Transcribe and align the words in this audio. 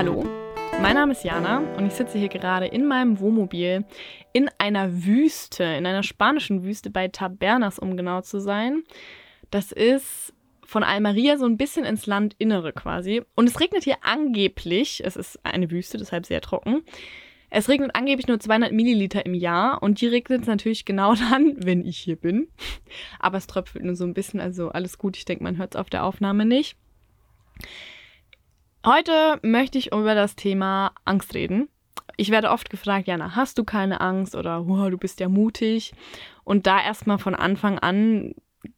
Hallo, 0.00 0.24
mein 0.80 0.94
Name 0.94 1.12
ist 1.12 1.24
Jana 1.24 1.58
und 1.76 1.86
ich 1.86 1.92
sitze 1.92 2.16
hier 2.16 2.30
gerade 2.30 2.64
in 2.64 2.86
meinem 2.86 3.20
Wohnmobil 3.20 3.84
in 4.32 4.48
einer 4.56 5.04
Wüste, 5.04 5.62
in 5.62 5.84
einer 5.84 6.02
spanischen 6.02 6.64
Wüste 6.64 6.88
bei 6.88 7.08
Tabernas, 7.08 7.78
um 7.78 7.98
genau 7.98 8.22
zu 8.22 8.40
sein. 8.40 8.82
Das 9.50 9.72
ist 9.72 10.32
von 10.64 10.84
Almeria 10.84 11.36
so 11.36 11.44
ein 11.44 11.58
bisschen 11.58 11.84
ins 11.84 12.06
Landinnere 12.06 12.72
quasi. 12.72 13.20
Und 13.34 13.46
es 13.46 13.60
regnet 13.60 13.84
hier 13.84 13.98
angeblich, 14.00 15.02
es 15.04 15.16
ist 15.16 15.38
eine 15.44 15.70
Wüste, 15.70 15.98
deshalb 15.98 16.24
sehr 16.24 16.40
trocken. 16.40 16.80
Es 17.50 17.68
regnet 17.68 17.94
angeblich 17.94 18.26
nur 18.26 18.40
200 18.40 18.72
Milliliter 18.72 19.26
im 19.26 19.34
Jahr 19.34 19.82
und 19.82 20.00
die 20.00 20.06
regnet 20.06 20.40
es 20.40 20.48
natürlich 20.48 20.86
genau 20.86 21.14
dann, 21.30 21.56
wenn 21.62 21.84
ich 21.84 21.98
hier 21.98 22.16
bin. 22.16 22.48
Aber 23.18 23.36
es 23.36 23.46
tröpfelt 23.46 23.84
nur 23.84 23.96
so 23.96 24.04
ein 24.04 24.14
bisschen, 24.14 24.40
also 24.40 24.70
alles 24.70 24.96
gut. 24.96 25.18
Ich 25.18 25.26
denke, 25.26 25.44
man 25.44 25.58
hört 25.58 25.74
es 25.74 25.78
auf 25.78 25.90
der 25.90 26.04
Aufnahme 26.04 26.46
nicht. 26.46 26.78
Heute 28.84 29.38
möchte 29.42 29.76
ich 29.76 29.92
über 29.92 30.14
das 30.14 30.36
Thema 30.36 30.92
Angst 31.04 31.34
reden. 31.34 31.68
Ich 32.16 32.30
werde 32.30 32.50
oft 32.50 32.70
gefragt, 32.70 33.08
Jana, 33.08 33.36
hast 33.36 33.58
du 33.58 33.64
keine 33.64 34.00
Angst 34.00 34.34
oder 34.34 34.62
oh, 34.66 34.88
du 34.88 34.96
bist 34.96 35.20
ja 35.20 35.28
mutig? 35.28 35.92
Und 36.44 36.66
da 36.66 36.82
erstmal 36.82 37.18
von 37.18 37.34
Anfang 37.34 37.78
an 37.78 38.34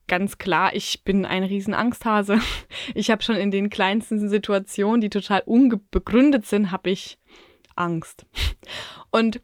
ganz 0.08 0.38
klar, 0.38 0.74
ich 0.74 1.04
bin 1.04 1.24
ein 1.24 1.44
Riesenangsthase. 1.44 2.40
Ich 2.94 3.12
habe 3.12 3.22
schon 3.22 3.36
in 3.36 3.52
den 3.52 3.70
kleinsten 3.70 4.28
Situationen, 4.28 5.00
die 5.00 5.08
total 5.08 5.42
unbegründet 5.46 6.46
sind, 6.46 6.72
habe 6.72 6.90
ich 6.90 7.18
Angst. 7.76 8.26
Und 9.12 9.40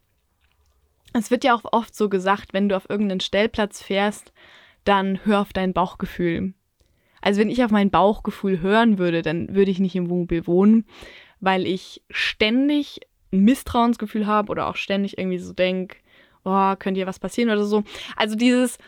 es 1.13 1.31
wird 1.31 1.45
ja 1.45 1.55
auch 1.55 1.73
oft 1.73 1.95
so 1.95 2.09
gesagt, 2.09 2.53
wenn 2.53 2.69
du 2.69 2.77
auf 2.77 2.91
irgendeinen 2.91 3.21
Stellplatz 3.21 3.81
fährst, 3.81 4.33
dann 4.83 5.25
hör 5.25 5.41
auf 5.41 5.53
dein 5.53 5.73
Bauchgefühl. 5.73 6.55
Also 7.29 7.43
wenn 7.43 7.51
ich 7.51 7.63
auf 7.63 7.71
mein 7.71 7.91
Bauchgefühl 7.91 8.63
hören 8.63 8.97
würde, 8.97 9.21
dann 9.21 9.55
würde 9.55 9.71
ich 9.71 9.81
nicht 9.81 9.95
im 9.95 10.09
Wohnmobil 10.09 10.47
wohnen, 10.47 10.87
weil 11.41 11.67
ich 11.67 12.03
ständig 12.09 13.01
ein 13.35 13.41
Misstrauensgefühl 13.41 14.27
habe 14.27 14.51
oder 14.51 14.67
auch 14.67 14.77
ständig 14.77 15.19
irgendwie 15.19 15.37
so 15.37 15.53
denke, 15.53 15.99
oh, 16.47 16.75
könnte 16.79 17.01
hier 17.01 17.07
was 17.07 17.19
passieren 17.19 17.51
oder 17.51 17.65
so. 17.65 17.85
Also 18.17 18.35
dieses, 18.35 18.79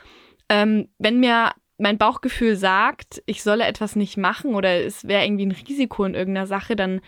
ähm, 0.49 0.89
wenn 0.97 1.21
mir 1.21 1.51
mein 1.77 1.99
Bauchgefühl 1.99 2.57
sagt, 2.57 3.23
ich 3.27 3.43
solle 3.43 3.67
etwas 3.67 3.95
nicht 3.95 4.17
machen 4.17 4.55
oder 4.55 4.87
es 4.87 5.07
wäre 5.07 5.23
irgendwie 5.23 5.45
ein 5.45 5.51
Risiko 5.69 6.07
in 6.07 6.15
irgendeiner 6.15 6.47
Sache, 6.47 6.77
dann 6.77 7.03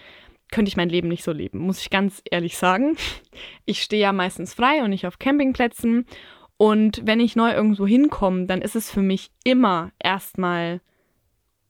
könnte 0.51 0.69
ich 0.69 0.77
mein 0.77 0.91
Leben 0.91 1.09
nicht 1.09 1.25
so 1.25 1.33
leben, 1.33 1.61
muss 1.61 1.81
ich 1.81 1.89
ganz 1.89 2.21
ehrlich 2.31 2.59
sagen. 2.59 2.99
Ich 3.65 3.81
stehe 3.81 4.03
ja 4.03 4.13
meistens 4.13 4.53
frei 4.53 4.83
und 4.83 4.91
nicht 4.91 5.07
auf 5.07 5.19
Campingplätzen. 5.19 6.05
Und 6.59 7.01
wenn 7.07 7.21
ich 7.21 7.37
neu 7.37 7.53
irgendwo 7.53 7.87
hinkomme, 7.87 8.45
dann 8.45 8.61
ist 8.61 8.77
es 8.77 8.91
für 8.91 9.01
mich 9.01 9.31
immer 9.45 9.93
erstmal 9.99 10.83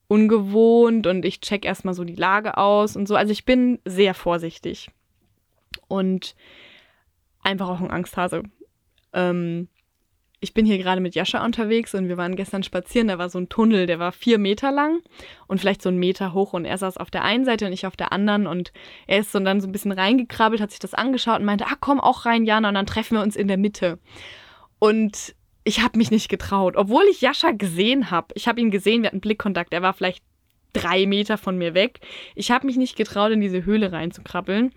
ungewohnt 0.08 1.06
und 1.06 1.24
ich 1.24 1.40
check 1.40 1.64
erstmal 1.64 1.94
so 1.94 2.04
die 2.04 2.16
Lage 2.16 2.58
aus 2.58 2.96
und 2.96 3.08
so. 3.08 3.16
Also 3.16 3.32
ich 3.32 3.44
bin 3.44 3.78
sehr 3.84 4.14
vorsichtig 4.14 4.90
und 5.88 6.34
einfach 7.42 7.68
auch 7.68 7.80
ein 7.80 7.90
Angsthase. 7.90 8.42
Ähm, 9.12 9.68
ich 10.42 10.54
bin 10.54 10.66
hier 10.66 10.78
gerade 10.78 11.00
mit 11.00 11.14
Jascha 11.14 11.44
unterwegs 11.44 11.94
und 11.94 12.08
wir 12.08 12.16
waren 12.16 12.34
gestern 12.34 12.64
spazieren. 12.64 13.06
Da 13.06 13.16
war 13.16 13.30
so 13.30 13.38
ein 13.38 13.48
Tunnel, 13.48 13.86
der 13.86 14.00
war 14.00 14.10
vier 14.10 14.38
Meter 14.38 14.72
lang 14.72 15.00
und 15.46 15.60
vielleicht 15.60 15.82
so 15.82 15.88
einen 15.88 16.00
Meter 16.00 16.34
hoch. 16.34 16.52
Und 16.52 16.64
er 16.64 16.76
saß 16.78 16.96
auf 16.96 17.12
der 17.12 17.22
einen 17.22 17.44
Seite 17.44 17.66
und 17.66 17.72
ich 17.72 17.86
auf 17.86 17.94
der 17.94 18.12
anderen. 18.12 18.48
Und 18.48 18.72
er 19.06 19.20
ist 19.20 19.30
so 19.30 19.38
dann 19.38 19.60
so 19.60 19.68
ein 19.68 19.72
bisschen 19.72 19.92
reingekrabbelt, 19.92 20.60
hat 20.60 20.72
sich 20.72 20.80
das 20.80 20.94
angeschaut 20.94 21.38
und 21.38 21.44
meinte, 21.44 21.66
ah, 21.66 21.76
komm 21.78 22.00
auch 22.00 22.26
rein, 22.26 22.44
Jana. 22.44 22.70
Und 22.70 22.74
dann 22.74 22.86
treffen 22.86 23.16
wir 23.16 23.22
uns 23.22 23.36
in 23.36 23.46
der 23.46 23.56
Mitte. 23.56 24.00
Und 24.80 25.36
ich 25.64 25.80
habe 25.80 25.98
mich 25.98 26.10
nicht 26.10 26.28
getraut, 26.28 26.76
obwohl 26.76 27.04
ich 27.10 27.20
Jascha 27.20 27.52
gesehen 27.52 28.10
habe. 28.10 28.28
Ich 28.34 28.48
habe 28.48 28.60
ihn 28.60 28.70
gesehen, 28.70 29.02
wir 29.02 29.08
hatten 29.08 29.20
Blickkontakt. 29.20 29.72
Er 29.72 29.82
war 29.82 29.92
vielleicht 29.92 30.22
drei 30.72 31.06
Meter 31.06 31.38
von 31.38 31.56
mir 31.56 31.74
weg. 31.74 32.00
Ich 32.34 32.50
habe 32.50 32.66
mich 32.66 32.76
nicht 32.76 32.96
getraut, 32.96 33.32
in 33.32 33.40
diese 33.40 33.64
Höhle 33.64 33.92
reinzukrabbeln. 33.92 34.72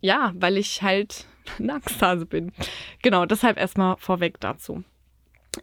Ja, 0.00 0.32
weil 0.34 0.56
ich 0.58 0.82
halt 0.82 1.26
eine 1.58 1.74
Angsthase 1.74 2.26
bin. 2.26 2.52
Genau, 3.02 3.26
deshalb 3.26 3.58
erstmal 3.58 3.96
vorweg 3.96 4.40
dazu. 4.40 4.84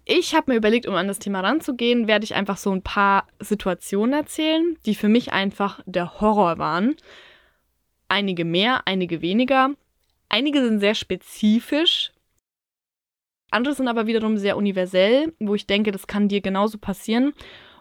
Ich 0.06 0.35
habe 0.35 0.51
mir 0.51 0.57
überlegt, 0.57 0.85
um 0.85 0.94
an 0.95 1.07
das 1.07 1.18
Thema 1.18 1.39
ranzugehen, 1.39 2.07
werde 2.07 2.23
ich 2.23 2.35
einfach 2.35 2.57
so 2.57 2.72
ein 2.72 2.84
paar 2.84 3.28
Situationen 3.39 4.13
erzählen, 4.13 4.78
die 4.85 4.94
für 4.94 5.09
mich 5.09 5.34
einfach 5.34 5.79
der 5.85 6.22
Horror 6.22 6.59
waren. 6.59 6.95
Einige 8.07 8.45
mehr, 8.45 8.81
einige 8.85 9.22
weniger. 9.22 9.72
Einige 10.28 10.63
sind 10.63 10.79
sehr 10.79 10.94
spezifisch. 10.94 12.12
Andere 13.52 13.74
sind 13.74 13.88
aber 13.88 14.08
wiederum 14.08 14.38
sehr 14.38 14.58
universell, 14.58 15.34
wo 15.40 15.56
ich 15.56 15.68
denke, 15.68 15.92
das 15.92 16.08
kann 16.08 16.28
dir 16.28 16.42
genauso 16.42 16.78
passieren. 16.78 17.34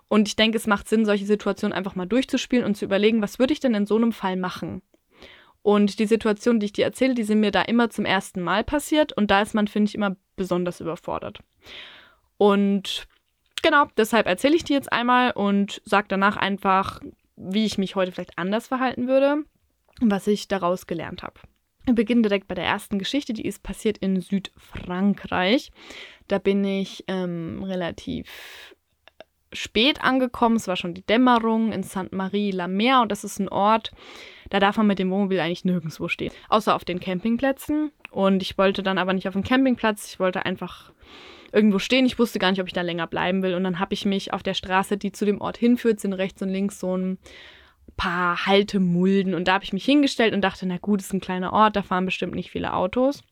Und 0.09 0.29
ich 0.29 0.37
denke, 0.37 0.57
es 0.57 0.67
macht 0.67 0.89
Sinn, 0.89 1.05
solche 1.05 1.27
Situationen 1.27 1.77
einfach 1.77 1.95
mal 1.95 2.07
durchzuspielen 2.07 2.65
und 2.65 2.77
zu 2.77 2.87
überlegen, 2.87 3.21
was 3.21 3.39
würde 3.39 3.53
ich 3.53 3.61
denn 3.61 3.75
in 3.75 3.87
so 3.87 3.97
einem 3.97 4.13
Fall 4.13 4.37
machen? 4.37 4.83
Und 5.63 5.99
die 5.99 6.07
Situationen, 6.07 6.61
die 6.61 6.67
ich 6.67 6.73
dir 6.73 6.87
erzähle, 6.87 7.15
die 7.15 7.25
sind 7.25 7.41
mir 7.41 7.51
da 7.51 7.63
immer 7.63 7.91
zum 7.91 8.07
ersten 8.07 8.41
Mal 8.41 8.65
passiert 8.65 9.13
und 9.13 9.31
da 9.31 9.43
ist 9.43 9.55
man, 9.55 9.69
finde 9.69 9.89
ich, 9.89 9.95
immer 9.95 10.17
besonders 10.35 10.81
überfordert. 10.81 11.41
Und 12.39 13.07
genau, 13.63 13.87
deshalb 13.97 14.27
erzähle 14.27 14.57
ich 14.57 14.65
dir 14.65 14.77
jetzt 14.77 14.93
einmal 14.93 15.33
und 15.33 15.83
sage 15.85 16.07
danach 16.09 16.39
einfach, 16.39 17.01
wie 17.37 17.67
ich 17.67 17.77
mich 17.77 17.97
heute 17.97 18.13
vielleicht 18.13 18.39
anders 18.39 18.69
verhalten 18.69 19.09
würde 19.09 19.45
und 20.01 20.11
was 20.11 20.27
ich 20.27 20.49
daraus 20.49 20.87
gelernt 20.87 21.23
habe. 21.23 21.41
Wir 21.89 21.95
beginnen 21.95 22.23
direkt 22.23 22.49
bei 22.49 22.55
der 22.55 22.67
ersten 22.67 22.99
Geschichte, 22.99 23.33
die 23.33 23.47
ist 23.47 23.63
passiert 23.63 23.97
in 23.97 24.21
Südfrankreich. 24.21 25.71
Da 26.27 26.39
bin 26.39 26.63
ich 26.63 27.03
ähm, 27.09 27.63
relativ 27.63 28.77
spät 29.55 30.05
angekommen. 30.05 30.57
Es 30.57 30.69
war 30.69 30.77
schon 30.77 30.93
die 30.93 31.07
Dämmerung 31.07 31.73
in 31.73 31.83
Sainte-Marie-la-Mer 31.83 33.01
und 33.01 33.11
das 33.11 33.25
ist 33.25 33.39
ein 33.39 33.49
Ort, 33.49 33.93
da 34.51 34.61
darf 34.61 34.77
man 34.77 34.87
mit 34.87 34.99
dem 34.99 35.11
Wohnmobil 35.11 35.41
eigentlich 35.41 35.65
nirgendwo 35.65 36.09
stehen, 36.09 36.31
außer 36.51 36.75
auf 36.75 36.85
den 36.85 37.01
Campingplätzen. 37.01 37.91
Und 38.11 38.43
ich 38.43 38.59
wollte 38.59 38.83
dann 38.83 38.99
aber 38.99 39.15
nicht 39.15 39.27
auf 39.27 39.33
dem 39.33 39.43
Campingplatz, 39.43 40.13
ich 40.13 40.21
wollte 40.21 40.45
einfach 40.45 40.93
irgendwo 41.53 41.79
stehen. 41.79 42.05
Ich 42.05 42.19
wusste 42.19 42.39
gar 42.39 42.51
nicht, 42.51 42.61
ob 42.61 42.67
ich 42.67 42.75
da 42.75 42.83
länger 42.83 43.07
bleiben 43.07 43.43
will. 43.43 43.55
Und 43.55 43.65
dann 43.65 43.79
habe 43.79 43.95
ich 43.95 44.05
mich 44.05 44.35
auf 44.35 44.43
der 44.43 44.53
Straße, 44.53 44.99
die 44.99 45.13
zu 45.13 45.25
dem 45.25 45.41
Ort 45.41 45.57
hinführt, 45.57 46.01
sind 46.01 46.13
rechts 46.13 46.43
und 46.43 46.51
links 46.51 46.81
so 46.81 46.95
ein 46.95 47.17
paar 47.97 48.47
Haltemulden. 48.47 49.35
Und 49.35 49.49
da 49.49 49.55
habe 49.55 49.65
ich 49.65 49.73
mich 49.73 49.85
hingestellt 49.85 50.35
und 50.35 50.43
dachte, 50.43 50.67
na 50.67 50.79
gut, 50.79 51.01
ist 51.01 51.13
ein 51.13 51.21
kleiner 51.21 51.53
Ort, 51.53 51.77
da 51.77 51.83
fahren 51.83 52.05
bestimmt 52.05 52.35
nicht 52.35 52.51
viele 52.51 52.73
Autos. 52.73 53.23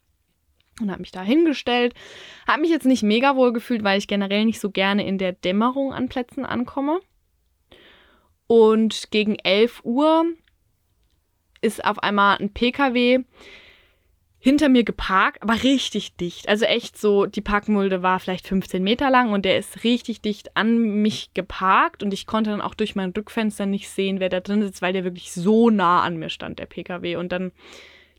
Und 0.80 0.90
habe 0.90 1.00
mich 1.00 1.10
da 1.10 1.22
hingestellt. 1.22 1.94
Habe 2.46 2.60
mich 2.60 2.70
jetzt 2.70 2.86
nicht 2.86 3.02
mega 3.02 3.36
wohl 3.36 3.52
gefühlt, 3.52 3.82
weil 3.82 3.98
ich 3.98 4.08
generell 4.08 4.44
nicht 4.44 4.60
so 4.60 4.70
gerne 4.70 5.06
in 5.06 5.18
der 5.18 5.32
Dämmerung 5.32 5.92
an 5.92 6.08
Plätzen 6.08 6.44
ankomme. 6.44 7.00
Und 8.46 9.10
gegen 9.10 9.36
11 9.36 9.80
Uhr 9.84 10.24
ist 11.60 11.84
auf 11.84 11.98
einmal 12.00 12.38
ein 12.38 12.52
PKW 12.52 13.24
hinter 14.46 14.68
mir 14.68 14.84
geparkt, 14.84 15.42
aber 15.42 15.64
richtig 15.64 16.14
dicht. 16.14 16.48
Also 16.48 16.66
echt 16.66 16.96
so, 16.96 17.26
die 17.26 17.40
Parkmulde 17.40 18.04
war 18.04 18.20
vielleicht 18.20 18.46
15 18.46 18.80
Meter 18.80 19.10
lang 19.10 19.32
und 19.32 19.44
der 19.44 19.58
ist 19.58 19.82
richtig 19.82 20.20
dicht 20.20 20.56
an 20.56 21.02
mich 21.02 21.34
geparkt 21.34 22.04
und 22.04 22.14
ich 22.14 22.26
konnte 22.26 22.50
dann 22.50 22.60
auch 22.60 22.74
durch 22.74 22.94
mein 22.94 23.10
Rückfenster 23.10 23.66
nicht 23.66 23.88
sehen, 23.88 24.20
wer 24.20 24.28
da 24.28 24.38
drin 24.38 24.62
sitzt, 24.62 24.82
weil 24.82 24.92
der 24.92 25.02
wirklich 25.02 25.32
so 25.32 25.68
nah 25.68 26.02
an 26.02 26.18
mir 26.18 26.28
stand, 26.28 26.60
der 26.60 26.66
PKW. 26.66 27.16
Und 27.16 27.32
dann 27.32 27.50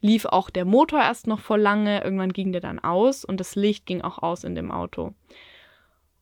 lief 0.02 0.26
auch 0.26 0.50
der 0.50 0.66
Motor 0.66 1.00
erst 1.00 1.28
noch 1.28 1.40
vor 1.40 1.58
lange, 1.58 2.04
irgendwann 2.04 2.34
ging 2.34 2.52
der 2.52 2.60
dann 2.60 2.80
aus 2.80 3.24
und 3.24 3.40
das 3.40 3.56
Licht 3.56 3.86
ging 3.86 4.02
auch 4.02 4.18
aus 4.18 4.44
in 4.44 4.54
dem 4.54 4.70
Auto. 4.70 5.14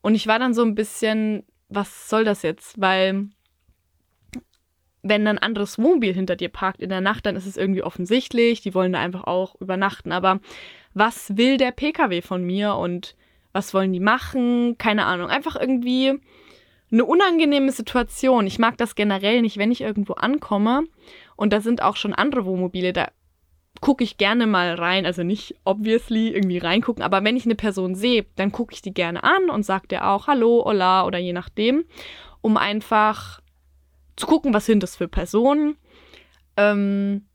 Und 0.02 0.14
ich 0.14 0.28
war 0.28 0.38
dann 0.38 0.54
so 0.54 0.62
ein 0.62 0.76
bisschen, 0.76 1.46
was 1.68 2.12
soll 2.12 2.26
das 2.26 2.44
jetzt? 2.44 2.80
Weil 2.80 3.30
wenn 5.08 5.28
ein 5.28 5.38
anderes 5.38 5.78
Wohnmobil 5.78 6.14
hinter 6.14 6.36
dir 6.36 6.50
parkt 6.50 6.82
in 6.82 6.90
der 6.90 7.00
Nacht, 7.00 7.28
dann 7.28 7.36
ist 7.36 7.46
es 7.46 7.58
irgendwie 7.58 7.84
offensichtlich, 7.84 8.62
die 8.62 8.74
wollen 8.74 8.92
da 8.92 9.00
einfach 9.00 9.26
auch 9.26 9.56
übernachten. 9.62 10.12
Aber 10.12 10.40
was 10.96 11.38
will 11.38 11.58
der 11.58 11.72
Pkw 11.72 12.22
von 12.24 12.44
mir 12.44 12.74
und 12.76 13.16
was 13.54 13.74
wollen 13.74 13.94
die 13.94 14.00
machen? 14.00 14.78
Keine 14.80 15.06
Ahnung. 15.06 15.30
Einfach 15.30 15.56
irgendwie 15.56 16.20
eine 16.92 17.06
unangenehme 17.06 17.72
Situation. 17.72 18.48
Ich 18.48 18.58
mag 18.58 18.78
das 18.78 18.96
generell 18.96 19.44
nicht, 19.44 19.58
wenn 19.58 19.72
ich 19.72 19.82
irgendwo 19.82 20.14
ankomme 20.14 20.86
und 21.36 21.54
da 21.54 21.62
sind 21.62 21.84
auch 21.84 21.98
schon 21.98 22.14
andere 22.14 22.46
Wohnmobile, 22.46 22.92
da 22.92 23.10
gucke 23.82 24.04
ich 24.04 24.18
gerne 24.18 24.48
mal 24.48 24.74
rein, 24.74 25.06
also 25.06 25.22
nicht 25.22 25.56
obviously 25.66 26.30
irgendwie 26.30 26.58
reingucken, 26.58 27.04
aber 27.04 27.24
wenn 27.24 27.38
ich 27.38 27.46
eine 27.46 27.56
Person 27.56 27.94
sehe, 27.94 28.26
dann 28.38 28.52
gucke 28.52 28.74
ich 28.74 28.82
die 28.82 28.94
gerne 28.94 29.24
an 29.24 29.50
und 29.50 29.64
sage 29.64 29.88
dir 29.88 30.08
auch 30.08 30.28
Hallo, 30.28 30.64
Hola 30.66 31.06
oder 31.06 31.20
je 31.20 31.34
nachdem, 31.34 31.86
um 32.42 32.58
einfach 32.58 33.42
zu 34.16 34.28
gucken, 34.28 34.54
was 34.54 34.66
sind 34.66 34.84
das 34.84 34.96
für 34.96 35.08
Personen. 35.08 35.78
Ähm, 36.58 37.26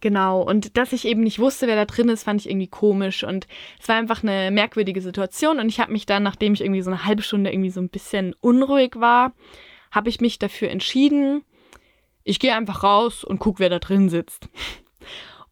genau, 0.00 0.42
und 0.42 0.76
dass 0.76 0.92
ich 0.92 1.06
eben 1.06 1.22
nicht 1.22 1.38
wusste, 1.38 1.66
wer 1.66 1.76
da 1.76 1.84
drin 1.84 2.08
ist, 2.08 2.24
fand 2.24 2.40
ich 2.40 2.48
irgendwie 2.48 2.68
komisch 2.68 3.24
und 3.24 3.46
es 3.80 3.88
war 3.88 3.96
einfach 3.96 4.22
eine 4.22 4.50
merkwürdige 4.50 5.00
Situation 5.00 5.58
und 5.58 5.68
ich 5.68 5.80
habe 5.80 5.92
mich 5.92 6.06
dann, 6.06 6.22
nachdem 6.22 6.54
ich 6.54 6.62
irgendwie 6.62 6.82
so 6.82 6.90
eine 6.90 7.04
halbe 7.04 7.22
Stunde 7.22 7.52
irgendwie 7.52 7.70
so 7.70 7.80
ein 7.80 7.90
bisschen 7.90 8.34
unruhig 8.40 8.92
war, 8.96 9.32
habe 9.90 10.08
ich 10.08 10.20
mich 10.20 10.38
dafür 10.38 10.70
entschieden, 10.70 11.42
ich 12.24 12.40
gehe 12.40 12.54
einfach 12.54 12.82
raus 12.82 13.22
und 13.22 13.38
gucke, 13.38 13.60
wer 13.60 13.70
da 13.70 13.78
drin 13.78 14.08
sitzt. 14.08 14.48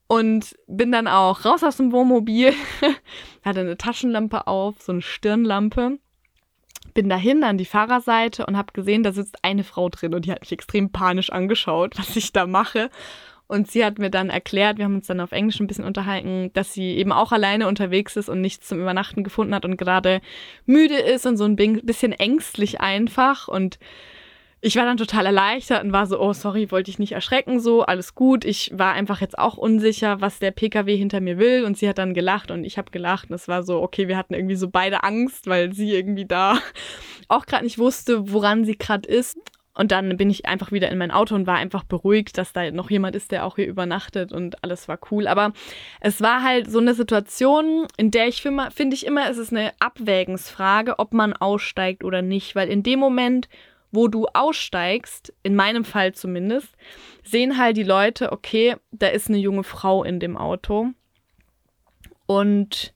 Und 0.07 0.55
bin 0.67 0.93
dann 0.93 1.09
auch 1.09 1.45
raus 1.45 1.65
aus 1.65 1.79
dem 1.79 1.93
Wohnmobil, 1.93 2.53
hatte 3.45 3.61
eine 3.61 3.79
Taschenlampe 3.79 4.47
auf, 4.47 4.83
so 4.83 4.93
eine 4.93 5.01
Stirnlampe 5.01 5.99
bin 6.95 7.09
dahin 7.09 7.45
an 7.45 7.59
die 7.59 7.65
Fahrerseite 7.65 8.47
und 8.47 8.57
habe 8.57 8.73
gesehen, 8.73 9.03
da 9.03 9.13
sitzt 9.13 9.37
eine 9.43 9.65
Frau 9.65 9.89
drin 9.89 10.15
und 10.15 10.25
die 10.25 10.33
hat 10.33 10.41
mich 10.41 10.53
extrem 10.53 10.91
panisch 10.91 11.31
angeschaut, 11.31 11.95
was 11.99 12.17
ich 12.17 12.33
da 12.33 12.47
mache. 12.47 12.91
Und 13.47 13.71
sie 13.71 13.85
hat 13.85 13.99
mir 13.99 14.11
dann 14.11 14.31
erklärt, 14.31 14.79
wir 14.79 14.87
haben 14.87 14.95
uns 14.95 15.07
dann 15.07 15.21
auf 15.21 15.33
Englisch 15.33 15.61
ein 15.61 15.67
bisschen 15.67 15.85
unterhalten, 15.85 16.51
dass 16.55 16.73
sie 16.73 16.97
eben 16.97 17.13
auch 17.13 17.31
alleine 17.31 17.69
unterwegs 17.69 18.17
ist 18.17 18.31
und 18.31 18.41
nichts 18.41 18.67
zum 18.67 18.81
Übernachten 18.81 19.23
gefunden 19.23 19.55
hat 19.55 19.67
und 19.67 19.77
gerade 19.77 20.23
müde 20.65 20.97
ist 20.97 21.27
und 21.27 21.37
so 21.37 21.45
ein 21.45 21.57
bisschen 21.57 22.13
ängstlich 22.13 22.81
einfach. 22.81 23.47
Und 23.47 23.79
ich 24.65 24.77
war 24.77 24.87
dann 24.87 24.97
total 24.97 25.27
erleichtert 25.27 25.85
und 25.85 25.93
war 25.93 26.07
so, 26.07 26.19
oh, 26.19 26.33
sorry, 26.33 26.71
wollte 26.71 26.91
ich 26.91 26.99
nicht 26.99 27.13
erschrecken, 27.13 27.61
so, 27.61 27.83
alles 27.83 28.15
gut. 28.15 28.47
Ich 28.47 28.71
war 28.73 28.95
einfach 28.95 29.21
jetzt 29.21 29.39
auch 29.39 29.59
unsicher, 29.59 30.23
was 30.23 30.39
der 30.39 30.53
PKW 30.53 30.97
hinter 30.97 31.21
mir 31.21 31.37
will. 31.37 31.65
Und 31.65 31.77
sie 31.77 31.87
hat 31.87 31.99
dann 31.99 32.15
gelacht 32.15 32.51
und 32.51 32.65
ich 32.65 32.79
habe 32.79 32.91
gelacht. 32.91 33.29
Und 33.29 33.35
es 33.35 33.47
war 33.47 33.63
so, 33.63 33.83
okay, 33.83 34.09
wir 34.09 34.17
hatten 34.17 34.33
irgendwie 34.33 34.55
so 34.55 34.71
beide 34.71 35.05
Angst, 35.05 35.47
weil 35.49 35.75
sie 35.75 35.93
irgendwie 35.93 36.25
da 36.25 36.57
auch 37.29 37.45
gerade 37.45 37.65
nicht 37.65 37.77
wusste, 37.77 38.33
woran 38.33 38.65
sie 38.65 38.79
gerade 38.79 39.07
ist. 39.07 39.37
Und 39.75 39.93
dann 39.93 40.17
bin 40.17 40.31
ich 40.31 40.47
einfach 40.47 40.73
wieder 40.73 40.89
in 40.89 40.97
mein 40.97 41.11
Auto 41.11 41.35
und 41.35 41.47
war 41.47 41.57
einfach 41.57 41.85
beruhigt, 41.85 42.39
dass 42.39 42.55
da 42.55 42.71
noch 42.71 42.89
jemand 42.89 43.17
ist, 43.17 43.33
der 43.33 43.45
auch 43.45 43.57
hier 43.57 43.67
übernachtet 43.67 44.33
und 44.33 44.65
alles 44.65 44.89
war 44.89 44.99
cool. 45.11 45.27
Aber 45.27 45.53
es 46.01 46.23
war 46.23 46.43
halt 46.43 46.71
so 46.71 46.79
eine 46.79 46.95
Situation, 46.95 47.87
in 47.99 48.11
der 48.11 48.29
ich 48.29 48.41
finde, 48.41 48.95
ich 48.95 49.05
immer, 49.05 49.29
es 49.29 49.37
ist 49.37 49.53
eine 49.53 49.73
Abwägensfrage, 49.81 50.99
ob 50.99 51.13
man 51.13 51.35
aussteigt 51.35 52.03
oder 52.03 52.23
nicht. 52.23 52.55
Weil 52.55 52.71
in 52.71 52.83
dem 52.83 52.99
Moment, 52.99 53.49
wo 53.95 54.09
du 54.09 54.27
aussteigst, 54.33 55.33
in 55.43 55.55
meinem 55.55 55.85
Fall 55.85 56.15
zumindest, 56.15 56.75
sehen 57.23 57.59
halt 57.59 57.77
die 57.77 57.85
Leute, 57.85 58.33
okay, 58.33 58.77
da 58.91 59.09
ist 59.09 59.29
eine 59.29 59.39
junge 59.39 59.65
Frau 59.65 60.05
in 60.05 60.21
dem 60.21 60.37
Auto. 60.37 60.91
Und 62.27 62.95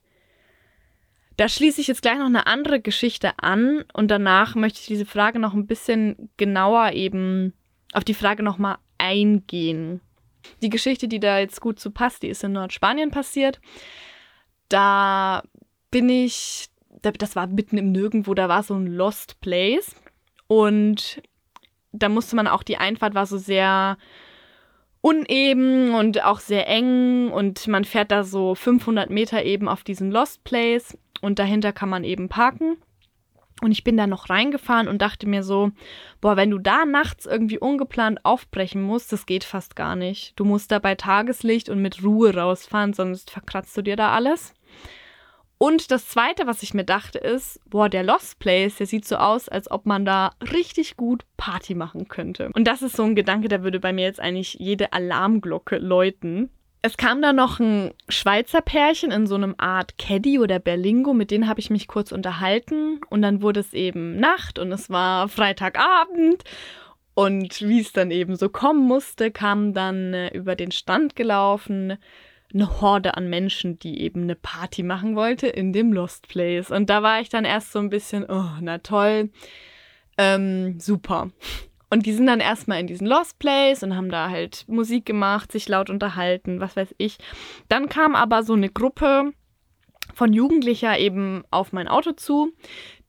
da 1.37 1.47
schließe 1.47 1.79
ich 1.79 1.87
jetzt 1.87 2.01
gleich 2.01 2.17
noch 2.17 2.25
eine 2.25 2.47
andere 2.47 2.81
Geschichte 2.81 3.31
an 3.37 3.85
und 3.93 4.11
danach 4.11 4.55
möchte 4.55 4.81
ich 4.81 4.87
diese 4.87 5.05
Frage 5.05 5.39
noch 5.39 5.53
ein 5.53 5.67
bisschen 5.67 6.29
genauer 6.35 6.91
eben 6.91 7.53
auf 7.93 8.03
die 8.03 8.13
Frage 8.13 8.43
nochmal 8.43 8.77
eingehen. 8.97 10.01
Die 10.61 10.69
Geschichte, 10.69 11.07
die 11.07 11.19
da 11.19 11.39
jetzt 11.39 11.61
gut 11.61 11.79
zu 11.79 11.91
passt, 11.91 12.23
die 12.23 12.27
ist 12.27 12.43
in 12.43 12.51
Nordspanien 12.51 13.11
passiert. 13.11 13.61
Da 14.67 15.43
bin 15.91 16.09
ich, 16.09 16.67
das 17.01 17.35
war 17.35 17.47
mitten 17.47 17.77
im 17.77 17.91
Nirgendwo, 17.91 18.33
da 18.33 18.49
war 18.49 18.63
so 18.63 18.75
ein 18.75 18.87
Lost 18.87 19.39
Place. 19.39 19.95
Und 20.49 21.21
da 21.91 22.09
musste 22.09 22.35
man 22.35 22.47
auch, 22.47 22.63
die 22.63 22.77
Einfahrt 22.77 23.13
war 23.13 23.27
so 23.27 23.37
sehr 23.37 23.97
uneben 25.01 25.93
und 25.93 26.23
auch 26.25 26.39
sehr 26.39 26.67
eng 26.67 27.31
und 27.31 27.67
man 27.67 27.85
fährt 27.85 28.11
da 28.11 28.23
so 28.23 28.55
500 28.55 29.11
Meter 29.11 29.43
eben 29.45 29.69
auf 29.69 29.83
diesen 29.83 30.11
Lost 30.11 30.43
Place 30.43 30.97
und 31.21 31.37
dahinter 31.37 31.71
kann 31.71 31.87
man 31.87 32.03
eben 32.03 32.29
parken. 32.29 32.77
Und 33.61 33.71
ich 33.71 33.83
bin 33.83 33.95
da 33.95 34.07
noch 34.07 34.29
reingefahren 34.29 34.87
und 34.87 35.01
dachte 35.01 35.27
mir 35.27 35.43
so, 35.43 35.71
boah, 36.19 36.35
wenn 36.35 36.49
du 36.49 36.57
da 36.57 36.85
nachts 36.85 37.27
irgendwie 37.27 37.59
ungeplant 37.59 38.25
aufbrechen 38.25 38.81
musst, 38.81 39.11
das 39.11 39.27
geht 39.27 39.43
fast 39.43 39.75
gar 39.75 39.95
nicht. 39.95 40.33
Du 40.39 40.45
musst 40.45 40.71
da 40.71 40.79
bei 40.79 40.95
Tageslicht 40.95 41.69
und 41.69 41.81
mit 41.81 42.03
Ruhe 42.03 42.33
rausfahren, 42.33 42.93
sonst 42.93 43.29
verkratzt 43.29 43.77
du 43.77 43.81
dir 43.83 43.97
da 43.97 44.13
alles. 44.13 44.53
Und 45.61 45.91
das 45.91 46.07
Zweite, 46.07 46.47
was 46.47 46.63
ich 46.63 46.73
mir 46.73 46.85
dachte, 46.85 47.19
ist, 47.19 47.59
boah, 47.69 47.89
der 47.89 48.01
Lost 48.01 48.39
Place, 48.39 48.77
der 48.77 48.87
sieht 48.87 49.05
so 49.05 49.17
aus, 49.17 49.49
als 49.49 49.69
ob 49.69 49.85
man 49.85 50.05
da 50.05 50.31
richtig 50.53 50.95
gut 50.95 51.25
Party 51.35 51.75
machen 51.75 52.07
könnte. 52.07 52.49
Und 52.53 52.65
das 52.65 52.81
ist 52.81 52.95
so 52.95 53.03
ein 53.03 53.13
Gedanke, 53.13 53.49
der 53.49 53.61
würde 53.61 53.81
bei 53.81 53.91
mir 53.91 54.05
jetzt 54.05 54.21
eigentlich 54.21 54.53
jede 54.53 54.93
Alarmglocke 54.93 55.77
läuten. 55.77 56.49
Es 56.81 56.95
kam 56.95 57.21
dann 57.21 57.35
noch 57.35 57.59
ein 57.59 57.91
Schweizer 58.07 58.61
Pärchen 58.61 59.11
in 59.11 59.27
so 59.27 59.35
einem 59.35 59.53
Art 59.57 59.97
Caddy 59.97 60.39
oder 60.39 60.59
Berlingo, 60.59 61.13
mit 61.13 61.29
denen 61.29 61.49
habe 61.49 61.59
ich 61.59 61.69
mich 61.69 61.89
kurz 61.89 62.13
unterhalten 62.13 63.01
und 63.09 63.21
dann 63.21 63.41
wurde 63.41 63.59
es 63.59 63.73
eben 63.73 64.15
Nacht 64.15 64.59
und 64.59 64.71
es 64.71 64.89
war 64.89 65.27
Freitagabend 65.27 66.45
und 67.15 67.59
wie 67.59 67.81
es 67.81 67.91
dann 67.91 68.11
eben 68.11 68.37
so 68.37 68.47
kommen 68.47 68.87
musste, 68.87 69.29
kam 69.29 69.73
dann 69.73 70.13
äh, 70.13 70.29
über 70.29 70.55
den 70.55 70.71
Stand 70.71 71.17
gelaufen 71.17 71.97
eine 72.53 72.81
Horde 72.81 73.15
an 73.15 73.29
Menschen, 73.29 73.77
die 73.79 74.01
eben 74.01 74.23
eine 74.23 74.35
Party 74.35 74.83
machen 74.83 75.15
wollte 75.15 75.47
in 75.47 75.71
dem 75.73 75.93
Lost 75.93 76.27
Place. 76.27 76.71
Und 76.71 76.89
da 76.89 77.03
war 77.03 77.21
ich 77.21 77.29
dann 77.29 77.45
erst 77.45 77.71
so 77.71 77.79
ein 77.79 77.89
bisschen, 77.89 78.25
oh, 78.27 78.49
na 78.61 78.79
toll, 78.79 79.29
ähm, 80.17 80.79
super. 80.79 81.29
Und 81.91 82.05
die 82.05 82.13
sind 82.13 82.27
dann 82.27 82.39
erstmal 82.39 82.79
in 82.79 82.87
diesen 82.87 83.07
Lost 83.07 83.39
Place 83.39 83.83
und 83.83 83.95
haben 83.95 84.09
da 84.09 84.29
halt 84.29 84.65
Musik 84.67 85.05
gemacht, 85.05 85.51
sich 85.51 85.67
laut 85.67 85.89
unterhalten, 85.89 86.59
was 86.59 86.75
weiß 86.75 86.93
ich. 86.97 87.17
Dann 87.67 87.89
kam 87.89 88.15
aber 88.15 88.43
so 88.43 88.53
eine 88.53 88.69
Gruppe 88.69 89.33
von 90.19 90.33
Jugendlicher 90.33 90.99
eben 90.99 91.45
auf 91.49 91.71
mein 91.71 91.87
Auto 91.87 92.11
zu, 92.11 92.51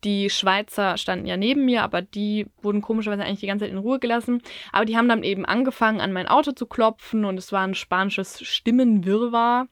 die 0.04 0.30
Schweizer 0.30 0.96
standen 0.96 1.26
ja 1.26 1.36
neben 1.36 1.64
mir, 1.64 1.82
aber 1.82 2.02
die 2.02 2.46
wurden 2.62 2.82
komischerweise 2.82 3.24
eigentlich 3.24 3.40
die 3.40 3.48
ganze 3.48 3.64
Zeit 3.64 3.72
in 3.72 3.78
Ruhe 3.78 3.98
gelassen. 3.98 4.42
Aber 4.70 4.84
die 4.84 4.96
haben 4.96 5.08
dann 5.08 5.24
eben 5.24 5.44
angefangen, 5.44 6.00
an 6.00 6.12
mein 6.12 6.28
Auto 6.28 6.52
zu 6.52 6.66
klopfen 6.66 7.24
und 7.24 7.36
es 7.36 7.50
war 7.50 7.62
ein 7.62 7.74
spanisches 7.74 8.40
Stimmenwirrwarr, 8.46 9.66